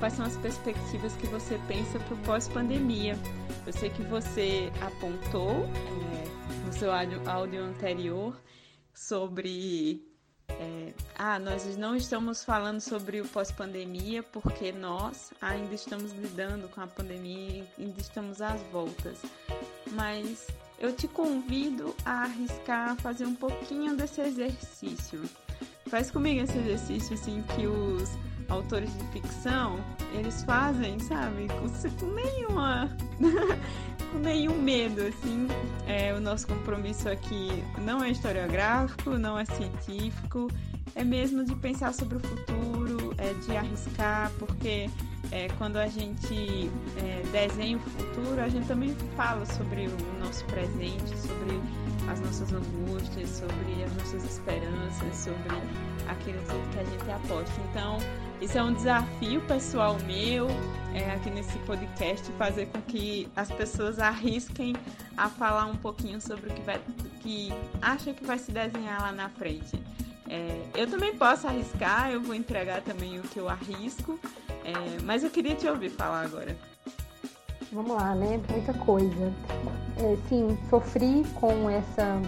[0.00, 3.18] Quais são as perspectivas que você pensa para o pós-pandemia?
[3.66, 8.34] Eu sei que você apontou é, no seu áudio, anterior
[8.94, 10.02] sobre
[10.48, 16.80] é, ah, nós não estamos falando sobre o pós-pandemia porque nós ainda estamos lidando com
[16.80, 19.20] a pandemia ainda estamos às voltas.
[19.92, 20.46] Mas
[20.78, 25.22] eu te convido a arriscar fazer um pouquinho desse exercício.
[25.88, 28.08] Faz comigo esse exercício assim que os
[28.50, 29.78] autores de ficção
[30.12, 31.46] eles fazem, sabe?
[31.48, 32.90] Com, com nenhuma.
[34.12, 35.48] com nenhum medo, assim.
[35.86, 40.48] É, o nosso compromisso aqui não é historiográfico, não é científico,
[40.94, 44.90] é mesmo de pensar sobre o futuro, é de arriscar, porque
[45.30, 50.44] é, quando a gente é, desenha o futuro, a gente também fala sobre o nosso
[50.46, 51.60] presente, sobre
[52.10, 55.56] as nossas angústias, sobre as nossas esperanças, sobre
[56.08, 56.38] aquilo
[56.72, 57.60] que a gente aposta.
[57.70, 57.98] Então,
[58.40, 60.48] isso é um desafio pessoal meu
[60.94, 64.74] é, aqui nesse podcast, fazer com que as pessoas arrisquem
[65.16, 66.80] a falar um pouquinho sobre o que, vai,
[67.20, 69.80] que acha que vai se desenhar lá na frente.
[70.28, 74.18] É, eu também posso arriscar, eu vou entregar também o que eu arrisco,
[74.64, 76.56] é, mas eu queria te ouvir falar agora.
[77.72, 78.40] Vamos lá, né?
[78.48, 79.32] Muita coisa.
[79.98, 82.20] É, sim, sofri com essa,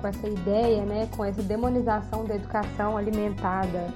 [0.00, 1.08] com essa ideia, né?
[1.16, 3.92] Com essa demonização da educação alimentada,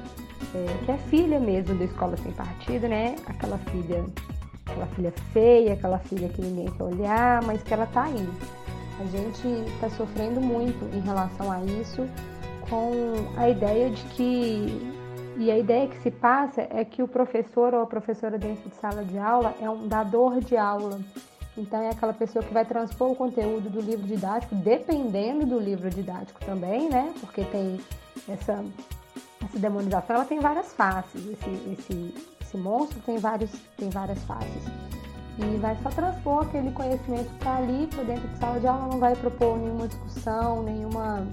[0.55, 3.17] é, que é filha mesmo da escola sem partido, né?
[3.27, 4.05] Aquela filha,
[4.67, 8.29] aquela filha feia, aquela filha que ninguém quer olhar, mas que ela tá aí.
[9.01, 12.09] A gente está sofrendo muito em relação a isso
[12.69, 14.95] com a ideia de que
[15.39, 18.75] e a ideia que se passa é que o professor ou a professora dentro de
[18.75, 20.99] sala de aula é um dador de aula.
[21.57, 25.89] Então é aquela pessoa que vai transpor o conteúdo do livro didático, dependendo do livro
[25.91, 27.13] didático também, né?
[27.21, 27.81] Porque tem
[28.29, 28.65] essa,
[29.45, 31.27] essa demonização, ela tem várias faces.
[31.27, 34.65] Esse, esse, esse monstro tem, vários, tem várias faces.
[35.39, 38.89] E vai só transpor aquele conhecimento que está ali para dentro de sala de aula,
[38.89, 41.27] não vai propor nenhuma discussão, nenhuma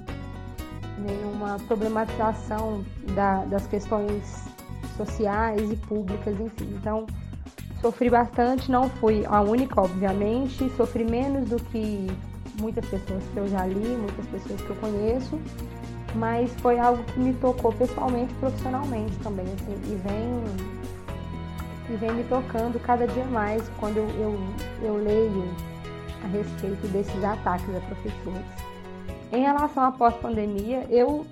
[0.98, 4.46] nenhuma problematização da, das questões
[4.96, 6.74] sociais e públicas, enfim.
[6.80, 7.06] Então,
[7.82, 12.08] sofri bastante, não fui a única, obviamente, sofri menos do que
[12.60, 15.40] muitas pessoas que eu já li, muitas pessoas que eu conheço,
[16.16, 20.76] mas foi algo que me tocou pessoalmente, profissionalmente também, assim, e vem
[21.88, 24.40] e vem me tocando cada dia mais quando eu, eu,
[24.82, 25.44] eu leio
[26.24, 28.46] a respeito desses ataques a professores.
[29.32, 31.26] Em relação à pós-pandemia, eu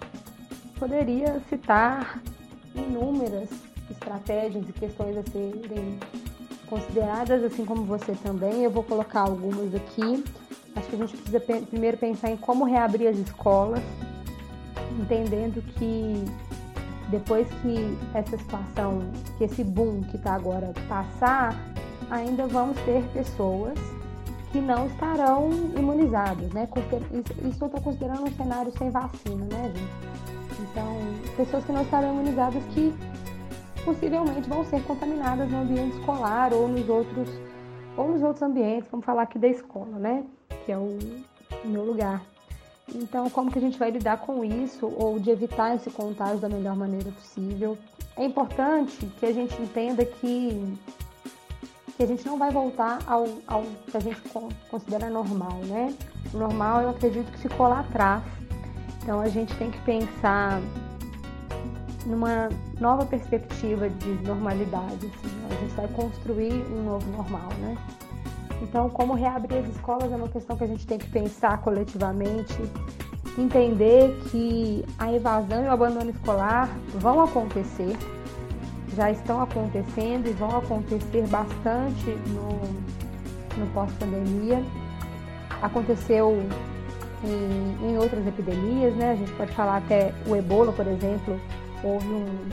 [0.77, 2.21] poderia citar
[2.75, 3.49] inúmeras
[3.89, 5.99] estratégias e questões a serem
[6.67, 8.63] consideradas, assim como você também.
[8.63, 10.23] Eu vou colocar algumas aqui.
[10.75, 13.81] Acho que a gente precisa primeiro pensar em como reabrir as escolas,
[15.01, 16.25] entendendo que
[17.09, 19.01] depois que essa situação,
[19.37, 21.55] que esse boom que está agora passar,
[22.09, 23.77] ainda vamos ter pessoas
[24.51, 26.67] que não estarão imunizados, né?
[27.11, 30.13] Isso eu estou considerando um cenário sem vacina, né, gente?
[30.71, 30.97] Então,
[31.35, 32.93] pessoas que não estarão imunizadas que
[33.83, 37.29] possivelmente vão ser contaminadas no ambiente escolar ou nos outros
[37.97, 40.23] ou nos outros ambientes, vamos falar aqui da escola, né?
[40.65, 40.97] Que é o
[41.65, 42.21] meu lugar.
[42.93, 46.49] Então, como que a gente vai lidar com isso ou de evitar esse contágio da
[46.49, 47.77] melhor maneira possível?
[48.17, 50.77] É importante que a gente entenda que
[51.95, 54.19] que a gente não vai voltar ao, ao que a gente
[54.69, 55.93] considera normal, né?
[56.33, 58.23] O normal eu acredito que ficou lá atrás.
[59.01, 60.59] Então a gente tem que pensar
[62.05, 65.05] numa nova perspectiva de normalidade.
[65.05, 65.45] Assim.
[65.49, 67.77] A gente vai construir um novo normal, né?
[68.63, 72.57] Então, como reabrir as escolas é uma questão que a gente tem que pensar coletivamente,
[73.37, 77.95] entender que a evasão e o abandono escolar vão acontecer,
[78.95, 84.63] já estão acontecendo e vão acontecer bastante no, no pós-pandemia.
[85.61, 86.41] Aconteceu
[87.23, 89.11] em, em, outras epidemias, né?
[89.11, 91.39] A gente pode falar até o ebola, por exemplo,
[91.83, 92.49] houve um,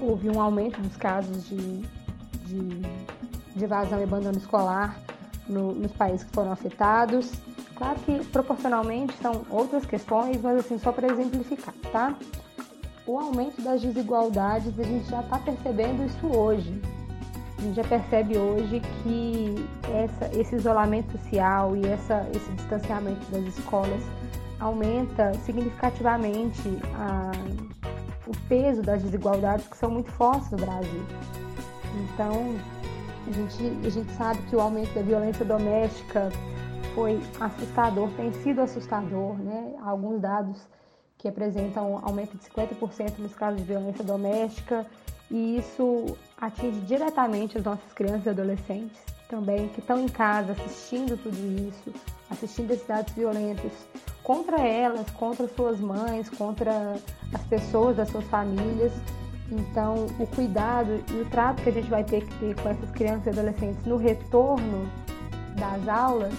[0.00, 1.82] houve um aumento dos casos de,
[2.46, 2.82] de,
[3.56, 4.96] de evasão e abandono escolar
[5.48, 7.32] no, nos países que foram afetados.
[7.74, 12.14] Claro que proporcionalmente são outras questões, mas assim, só para exemplificar, tá?
[13.06, 16.80] o aumento das desigualdades, a gente já está percebendo isso hoje.
[17.56, 19.54] A gente já percebe hoje que
[19.94, 24.02] essa, esse isolamento social e essa, esse distanciamento das escolas
[24.58, 27.30] aumenta significativamente a,
[28.26, 31.02] o peso das desigualdades que são muito fortes no Brasil.
[31.94, 32.56] Então,
[33.28, 36.30] a gente, a gente sabe que o aumento da violência doméstica
[36.94, 39.74] foi assustador, tem sido assustador, né?
[39.82, 40.60] Alguns dados
[41.18, 44.86] que apresentam um aumento de 50% nos casos de violência doméstica,
[45.30, 49.00] e isso atinge diretamente as nossas crianças e adolescentes.
[49.28, 51.36] também que estão em casa assistindo tudo
[51.68, 51.92] isso,
[52.30, 53.72] assistindo esses atos violentos
[54.22, 56.96] contra elas, contra suas mães, contra
[57.32, 58.92] as pessoas das suas famílias.
[59.50, 62.90] Então, o cuidado e o trato que a gente vai ter que ter com essas
[62.90, 64.90] crianças e adolescentes no retorno
[65.54, 66.34] das aulas,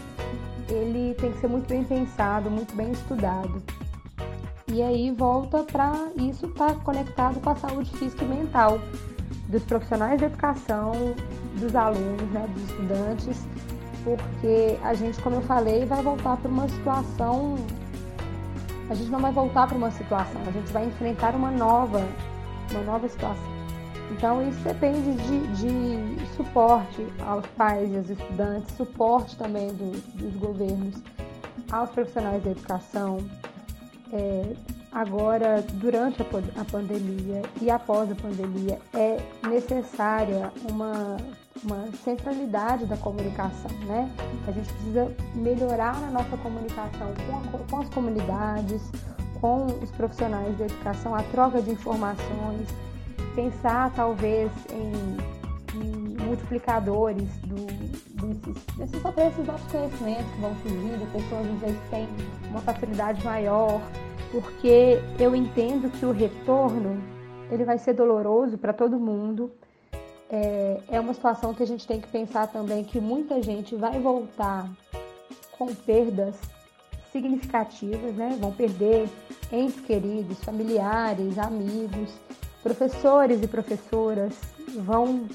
[0.70, 3.64] ele tem que ser muito bem pensado, muito bem estudado.
[4.70, 8.80] E aí volta para isso estar tá conectado com a saúde física e mental
[9.47, 10.91] dos profissionais de educação,
[11.58, 13.47] dos alunos, né, dos estudantes,
[14.03, 17.55] porque a gente, como eu falei, vai voltar para uma situação.
[18.89, 22.05] A gente não vai voltar para uma situação, a gente vai enfrentar uma nova,
[22.72, 23.57] uma nova situação.
[24.11, 30.36] Então isso depende de, de suporte aos pais e aos estudantes, suporte também do, dos
[30.36, 30.95] governos
[31.72, 33.18] aos profissionais da educação,
[34.13, 34.53] é,
[34.91, 41.18] agora, durante a, pandemia e após a pandemia, é necessária uma,
[41.63, 44.09] uma centralidade da comunicação, né?
[44.47, 48.82] A gente precisa melhorar a nossa comunicação com, a, com as comunidades,
[49.39, 52.67] com os profissionais da educação, a troca de informações,
[53.35, 57.65] pensar talvez em, em multiplicadores do,
[58.25, 62.07] desses, desses, sobre esses novos conhecimentos que vão surgindo, pessoas às vezes têm
[62.49, 63.81] uma facilidade maior,
[64.31, 67.01] porque eu entendo que o retorno
[67.51, 69.51] ele vai ser doloroso para todo mundo.
[70.29, 73.97] É, é uma situação que a gente tem que pensar também que muita gente vai
[73.99, 74.69] voltar
[75.57, 76.35] com perdas
[77.12, 78.38] significativas, né?
[78.39, 79.10] Vão perder
[79.51, 82.14] entes queridos, familiares, amigos,
[82.64, 84.34] professores e professoras
[84.84, 85.26] vão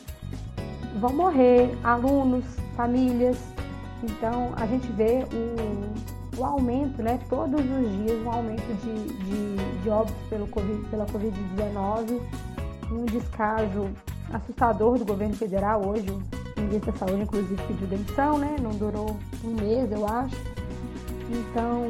[1.01, 2.45] vão morrer, alunos,
[2.77, 3.39] famílias.
[4.03, 8.95] Então a gente vê o o aumento, né, todos os dias, um aumento de,
[9.25, 12.20] de, de óbitos pelo COVID, pela Covid-19,
[12.91, 13.91] um descaso
[14.33, 19.16] assustador do governo federal hoje, o ministro da Saúde, inclusive, pediu demissão, né, não durou
[19.45, 20.37] um mês, eu acho.
[21.33, 21.85] Então,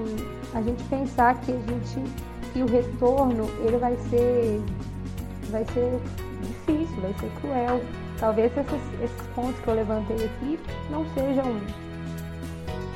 [0.55, 2.12] a gente pensar que a gente,
[2.53, 4.61] que o retorno, ele vai ser,
[5.51, 6.01] vai ser
[6.40, 7.80] difícil, vai ser cruel.
[8.18, 10.59] Talvez esses, esses pontos que eu levantei aqui
[10.90, 11.61] não sejam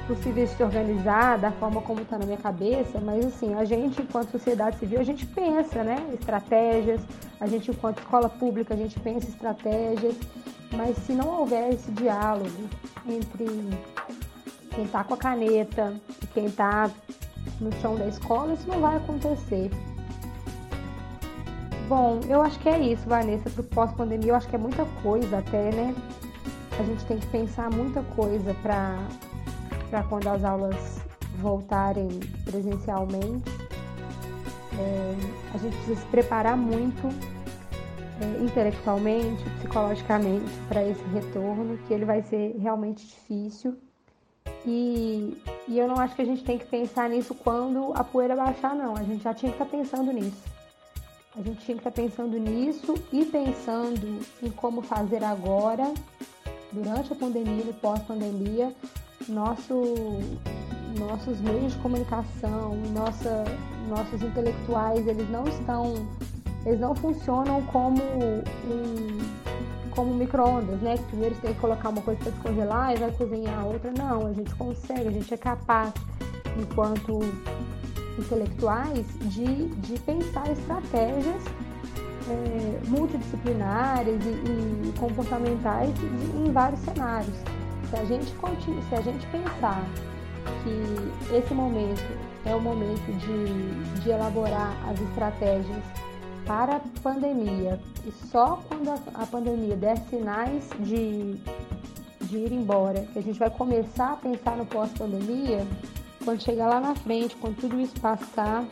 [0.06, 4.00] possíveis de se organizar da forma como está na minha cabeça, mas assim, a gente,
[4.00, 5.96] enquanto sociedade civil, a gente pensa, né?
[6.14, 7.00] Estratégias,
[7.40, 10.14] a gente, enquanto escola pública, a gente pensa estratégias,
[10.72, 12.68] mas se não houver esse diálogo
[13.08, 13.46] entre
[14.76, 16.90] quem está com a caneta e quem está
[17.60, 19.70] no chão da escola, isso não vai acontecer.
[21.88, 24.32] Bom, eu acho que é isso, Vanessa, para o pós-pandemia.
[24.32, 25.94] Eu acho que é muita coisa até, né?
[26.78, 31.00] A gente tem que pensar muita coisa para quando as aulas
[31.40, 32.08] voltarem
[32.44, 33.50] presencialmente.
[34.78, 35.14] É,
[35.54, 37.08] a gente precisa se preparar muito
[38.20, 43.85] é, intelectualmente, psicologicamente para esse retorno, que ele vai ser realmente difícil.
[44.66, 48.34] E, e, eu não acho que a gente tem que pensar nisso quando a poeira
[48.34, 48.96] baixar, não.
[48.96, 50.42] A gente já tinha que estar tá pensando nisso.
[51.36, 55.92] A gente tinha que estar tá pensando nisso e pensando em como fazer agora,
[56.72, 58.74] durante a pandemia e pós-pandemia,
[59.28, 59.94] nosso,
[60.98, 63.44] nossos meios de comunicação, nossa,
[63.88, 65.94] nossos intelectuais, eles não estão,
[66.64, 69.35] eles não funcionam como um
[69.96, 70.96] como micro-ondas, né?
[71.08, 73.90] Primeiro você tem que colocar uma coisa para descongelar e vai cozinhar a outra.
[73.96, 75.92] Não, a gente consegue, a gente é capaz,
[76.56, 77.20] enquanto
[78.18, 81.42] intelectuais, de, de pensar estratégias
[82.28, 85.90] é, multidisciplinares e, e comportamentais
[86.34, 87.36] em vários cenários.
[87.90, 89.82] Se a gente continue, se a gente pensar
[90.62, 92.02] que esse momento
[92.44, 95.82] é o momento de, de elaborar as estratégias
[96.46, 101.34] para a pandemia e só quando a, a pandemia der sinais de,
[102.22, 105.66] de ir embora, que a gente vai começar a pensar no pós-pandemia,
[106.24, 108.64] quando chegar lá na frente, quando tudo isso passar,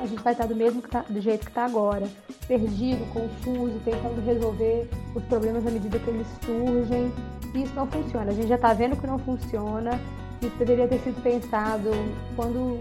[0.00, 2.08] a gente vai estar do mesmo tá, do jeito que está agora,
[2.46, 7.12] perdido, confuso, tentando resolver os problemas à medida que eles surgem
[7.60, 8.30] isso não funciona.
[8.30, 10.00] A gente já está vendo que não funciona.
[10.40, 11.90] Isso deveria ter sido pensado
[12.34, 12.80] quando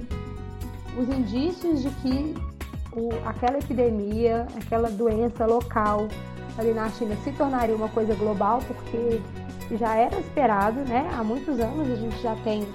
[0.97, 2.34] os indícios de que
[2.93, 6.07] o, aquela epidemia, aquela doença local
[6.57, 9.21] ali na China se tornaria uma coisa global, porque
[9.77, 11.09] já era esperado, né?
[11.13, 12.67] Há muitos anos a gente já tem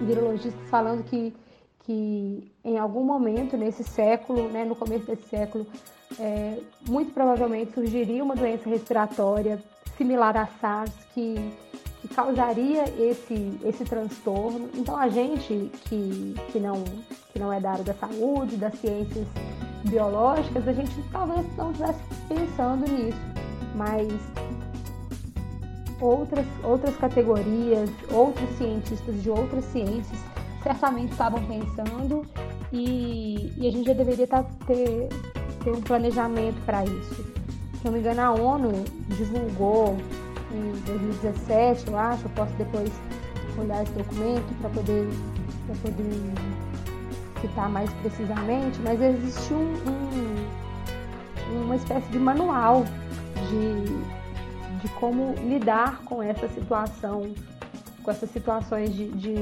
[0.00, 1.34] virologistas falando que,
[1.80, 5.66] que em algum momento nesse século, né, no começo desse século,
[6.18, 9.62] é, muito provavelmente surgiria uma doença respiratória
[9.96, 11.34] similar à SARS que,
[12.02, 14.68] que causaria esse, esse transtorno.
[14.74, 16.82] Então a gente que, que, não,
[17.32, 19.26] que não é da área da saúde, das ciências
[19.84, 23.18] biológicas, a gente talvez não estivesse pensando nisso.
[23.76, 24.12] Mas
[26.00, 30.18] outras, outras categorias, outros cientistas de outras ciências
[30.62, 32.26] certamente estavam pensando
[32.72, 35.08] e, e a gente já deveria tá, ter,
[35.62, 37.14] ter um planejamento para isso.
[37.78, 39.96] Se não me engano, a ONU divulgou
[40.52, 42.90] em 2017, eu acho, eu posso depois
[43.58, 45.08] olhar esse documento para poder,
[45.82, 46.32] poder
[47.40, 49.74] citar mais precisamente, mas existe um,
[51.50, 52.84] um, uma espécie de manual
[53.48, 57.32] de, de como lidar com essa situação,
[58.02, 59.34] com essas situações de, de,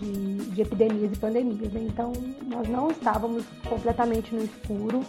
[0.00, 1.72] de, de epidemias e pandemias.
[1.72, 1.86] Né?
[1.88, 2.12] Então,
[2.46, 5.02] nós não estávamos completamente no escuro.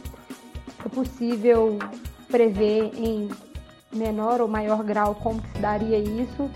[0.83, 1.77] É possível
[2.27, 3.29] prever em
[3.93, 6.49] menor ou maior grau como que se daria isso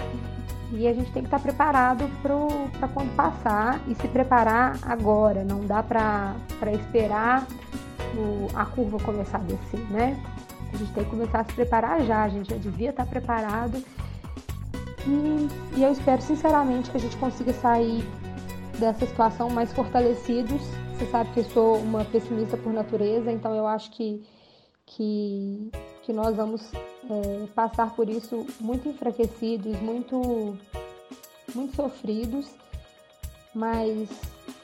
[0.72, 5.44] e a gente tem que estar preparado para quando passar e se preparar agora.
[5.44, 6.36] Não dá para
[6.74, 7.48] esperar
[8.16, 10.20] o, a curva começar a descer, né?
[10.74, 12.24] A gente tem que começar a se preparar já.
[12.24, 13.82] A gente já devia estar preparado.
[15.08, 18.04] E, e eu espero sinceramente que a gente consiga sair
[18.80, 20.62] dessa situação mais fortalecidos.
[20.98, 24.24] Você sabe que eu sou uma pessimista por natureza, então eu acho que,
[24.86, 25.70] que,
[26.04, 26.72] que nós vamos
[27.10, 30.58] é, passar por isso muito enfraquecidos, muito,
[31.54, 32.48] muito sofridos,
[33.54, 34.10] mas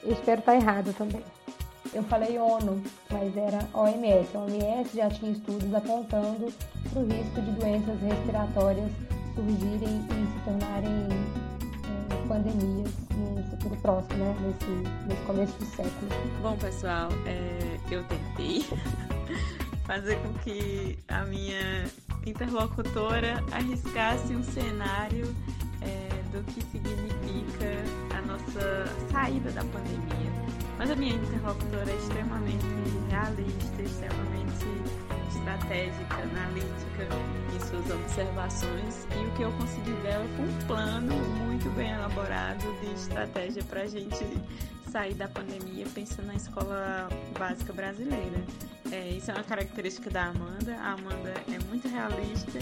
[0.02, 1.22] eu espero estar errado também.
[1.94, 4.34] Eu falei ONU, mas era OMS.
[4.34, 6.50] A OMS já tinha estudos apontando
[6.90, 8.90] para o risco de doenças respiratórias
[9.34, 11.08] surgirem e se tornarem
[11.84, 14.36] é, pandemias no futuro próximo, né?
[14.40, 16.08] nesse, nesse começo do século.
[16.42, 18.64] Bom, pessoal, é, eu tentei
[19.84, 21.86] fazer com que a minha
[22.26, 25.34] interlocutora arriscasse um cenário
[25.80, 30.32] é, do que significa a nossa saída da pandemia.
[30.78, 32.64] Mas a minha interlocutora é extremamente
[33.10, 37.08] realista, extremamente estratégica, analítica
[37.54, 41.14] em suas observações e o que eu consegui dela foi um plano
[41.46, 44.24] muito bem elaborado de estratégia para a gente
[44.90, 47.08] sair da pandemia pensando na escola
[47.38, 48.42] básica brasileira.
[48.90, 50.76] É, isso é uma característica da Amanda.
[50.76, 52.58] A Amanda é muito realista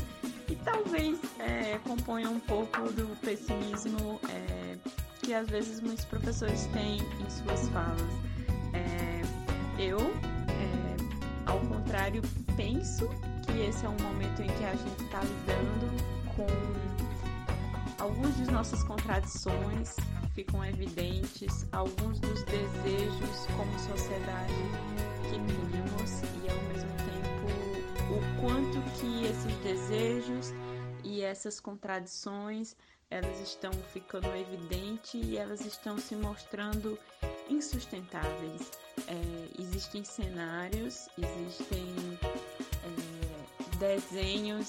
[0.49, 4.77] e talvez é, componha um pouco do pessimismo é,
[5.23, 8.01] que às vezes muitos professores têm em suas falas.
[8.73, 9.23] É,
[9.79, 10.40] eu, é,
[11.51, 12.23] ao contrário,
[12.57, 13.09] penso
[13.45, 15.91] que esse é um momento em que a gente está lidando
[16.37, 19.97] com algumas de nossas contradições,
[20.33, 24.55] ficam evidentes alguns dos desejos como sociedade
[25.25, 30.55] que tínhamos e ao mesmo tempo o quanto que esses desejos
[31.03, 32.77] e essas contradições
[33.11, 36.99] elas estão ficando evidentes e elas estão se mostrando
[37.49, 38.71] insustentáveis.
[39.09, 42.19] É, existem cenários, existem
[42.85, 44.69] é, desenhos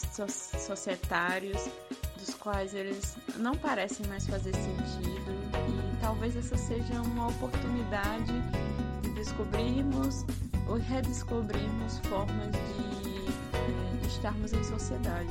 [0.58, 1.70] societários
[2.18, 5.32] dos quais eles não parecem mais fazer sentido
[5.70, 8.34] e talvez essa seja uma oportunidade
[9.04, 10.26] de descobrirmos
[10.68, 15.30] ou redescobrirmos formas de é, estarmos em sociedade.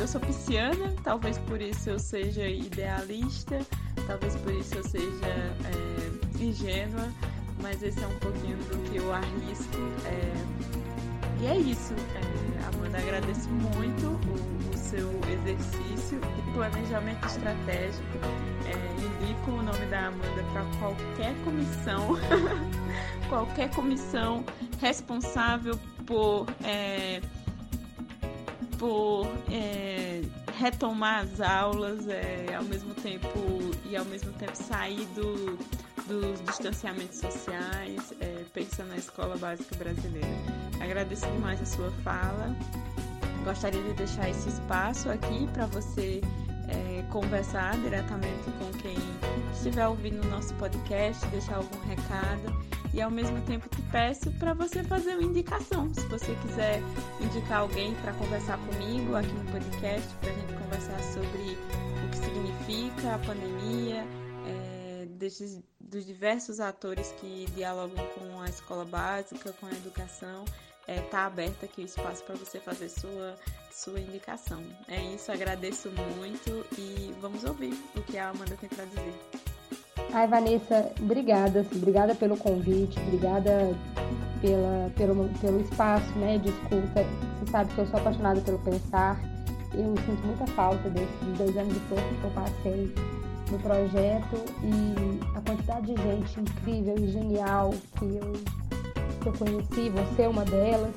[0.00, 3.60] Eu sou pisciana, talvez por isso eu seja idealista,
[4.06, 7.12] talvez por isso eu seja é, ingênua,
[7.60, 9.76] mas esse é um pouquinho do que eu arrisco.
[10.06, 11.92] É, e é isso.
[11.92, 18.18] É, Amanda, agradeço muito o, o seu exercício de planejamento estratégico.
[18.66, 22.16] É, indico o nome da Amanda para qualquer comissão,
[23.28, 24.42] qualquer comissão
[24.80, 27.20] responsável por, é,
[28.80, 30.22] por é,
[30.58, 33.28] retomar as aulas é, ao mesmo tempo
[33.88, 35.56] e ao mesmo tempo sair do,
[36.08, 40.26] dos distanciamentos sociais, é, pensando na escola básica brasileira.
[40.80, 42.56] Agradeço demais a sua fala
[43.44, 46.20] gostaria de deixar esse espaço aqui para você
[46.68, 48.96] é, conversar diretamente com quem
[49.52, 54.54] estiver ouvindo o nosso podcast, deixar algum recado e ao mesmo tempo te peço para
[54.54, 55.92] você fazer uma indicação.
[55.94, 56.80] Se você quiser
[57.20, 61.58] indicar alguém para conversar comigo aqui no podcast, para a gente conversar sobre
[62.04, 64.04] o que significa a pandemia,
[64.46, 70.44] é, desses, dos diversos atores que dialogam com a escola básica, com a educação
[70.88, 73.36] está é, aberto aqui o espaço para você fazer sua,
[73.70, 74.62] sua indicação.
[74.88, 79.39] É isso, agradeço muito e vamos ouvir o que a Amanda tem para dizer.
[80.12, 83.72] Ai, Vanessa, obrigada, assim, obrigada pelo convite, obrigada
[84.40, 87.04] pela, pelo, pelo espaço né, de escuta.
[87.38, 89.20] Você sabe que eu sou apaixonada pelo pensar.
[89.72, 92.94] Eu sinto muita falta desses dois anos de pouco que eu passei
[93.52, 98.32] no projeto e a quantidade de gente incrível e genial que eu
[99.20, 100.94] que eu conheci, você é uma delas.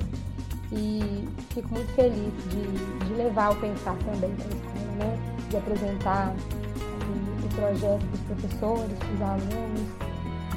[0.72, 5.18] e fico muito feliz de, de levar o pensar também para a escola, né?
[5.50, 6.34] De apresentar
[7.54, 9.88] projeto para os professores, os alunos,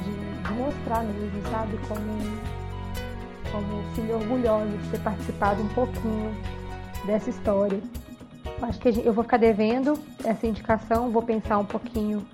[0.04, 2.40] de, de, mostrar mesmo, sabe, como,
[3.50, 6.34] como filho orgulhoso de ter participado um pouquinho
[7.06, 7.80] dessa história.
[8.60, 12.26] Acho que eu vou ficar devendo essa indicação, vou pensar um pouquinho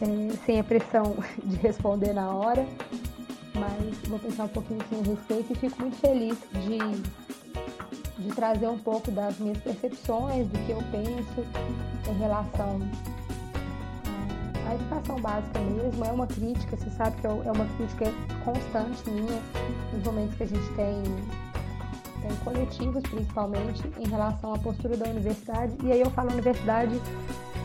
[0.00, 2.66] é, sem a pressão de responder na hora,
[3.54, 8.78] mas vou pensar um pouquinho sem respeito e fico muito feliz de, de trazer um
[8.78, 11.46] pouco das minhas percepções, do que eu penso
[12.08, 12.80] em relação
[14.68, 16.04] à educação básica mesmo.
[16.04, 18.06] É uma crítica, você sabe que é, é uma crítica
[18.44, 19.42] constante minha
[19.92, 21.02] nos momentos que a gente tem
[22.20, 27.00] tem coletivos principalmente em relação à postura da universidade e aí eu falo universidade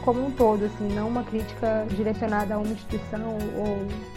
[0.06, 4.14] como um todo assim não uma crítica direcionada a uma instituição ou, ou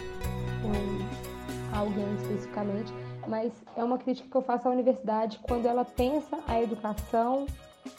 [1.77, 2.93] alguém especificamente,
[3.27, 7.45] mas é uma crítica que eu faço à universidade quando ela pensa a educação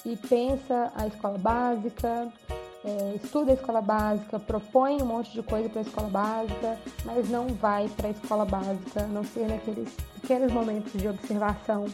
[0.04, 2.28] e pensa a escola básica,
[2.84, 7.28] é, estuda a escola básica, propõe um monte de coisa para a escola básica, mas
[7.28, 9.88] não vai para a escola básica, a não ser naqueles
[10.20, 11.86] pequenos momentos de observação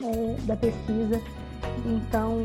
[0.00, 1.20] é, da pesquisa.
[1.84, 2.38] Então,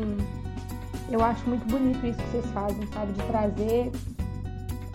[1.10, 3.92] eu acho muito bonito isso que vocês fazem, sabe, de trazer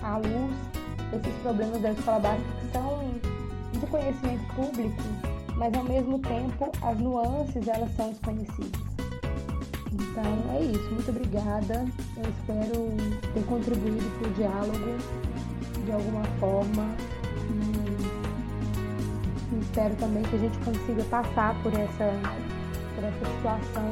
[0.04, 0.54] à luz
[1.14, 3.04] esses problemas da escola básica que são
[3.72, 5.01] de conhecimento público,
[5.56, 8.93] mas ao mesmo tempo as nuances elas são desconhecidas.
[9.94, 11.86] Então é isso, muito obrigada.
[12.18, 12.94] Eu espero
[13.34, 14.98] ter contribuído para o diálogo
[15.86, 16.96] de alguma forma
[19.52, 22.14] e, espero também que a gente consiga passar por essa,
[22.96, 23.89] por essa situação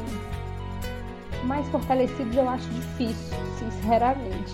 [1.45, 4.53] mais fortalecidos eu acho difícil, sinceramente,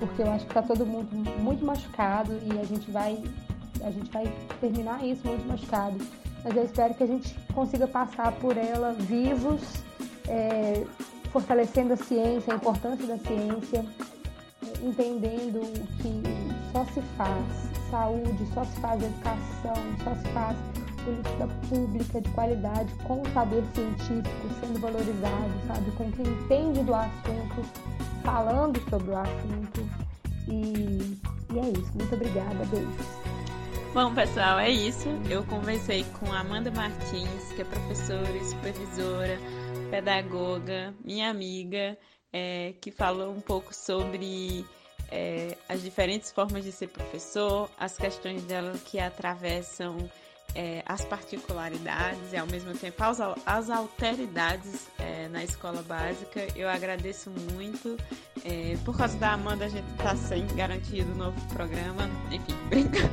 [0.00, 1.08] porque eu acho que está todo mundo
[1.40, 3.22] muito machucado e a gente vai
[3.82, 5.98] a gente vai terminar isso muito machucado.
[6.42, 9.60] Mas eu espero que a gente consiga passar por ela vivos,
[10.28, 10.84] é,
[11.30, 13.84] fortalecendo a ciência, a importância da ciência,
[14.82, 15.60] entendendo
[15.98, 16.22] que
[16.72, 17.44] só se faz
[17.90, 20.56] saúde, só se faz educação, só se faz
[21.04, 25.90] política pública de qualidade com o saber científico sendo valorizado, sabe?
[25.92, 27.62] Com quem entende do assunto,
[28.22, 29.88] falando sobre o assunto.
[30.48, 31.18] E,
[31.52, 31.92] e é isso.
[31.94, 33.24] Muito obrigada, beijos.
[33.92, 35.08] Bom, pessoal, é isso.
[35.30, 39.38] Eu conversei com Amanda Martins, que é professora e supervisora,
[39.94, 41.96] pedagoga, minha amiga,
[42.32, 44.66] é, que falou um pouco sobre
[45.08, 49.96] é, as diferentes formas de ser professor, as questões dela que atravessam
[50.54, 56.46] é, as particularidades e ao mesmo tempo as, as alteridades é, na escola básica.
[56.54, 57.96] Eu agradeço muito.
[58.44, 62.08] É, por causa da Amanda, a gente está sem garantido o novo programa.
[62.30, 63.10] Enfim, brinca...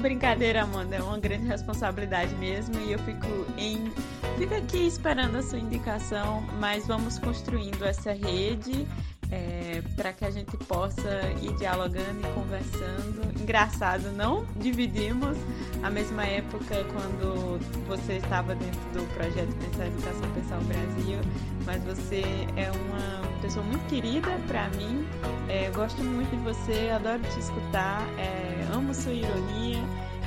[0.00, 2.78] brincadeira, Amanda, é uma grande responsabilidade mesmo.
[2.80, 3.26] E eu fico
[3.56, 3.92] em.
[4.36, 8.86] Fico aqui esperando a sua indicação, mas vamos construindo essa rede
[9.30, 13.40] é, para que a gente possa ir dialogando e conversando.
[13.40, 15.36] Engraçado, não dividimos
[15.82, 21.18] a mesma época quando você estava dentro do projeto Pensar Educação o Brasil,
[21.64, 22.22] mas você
[22.56, 25.06] é uma pessoa muito querida para mim.
[25.48, 29.78] É, gosto muito de você, adoro te escutar, é, amo sua ironia,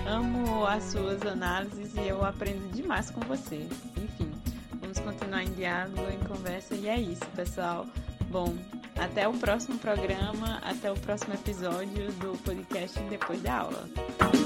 [0.07, 3.67] amo as suas análises e eu aprendo demais com você.
[3.97, 4.31] Enfim,
[4.79, 7.85] vamos continuar em diálogo, em conversa e é isso, pessoal.
[8.29, 8.55] Bom,
[9.01, 14.40] até o próximo programa, até o próximo episódio do podcast Depois da Aula.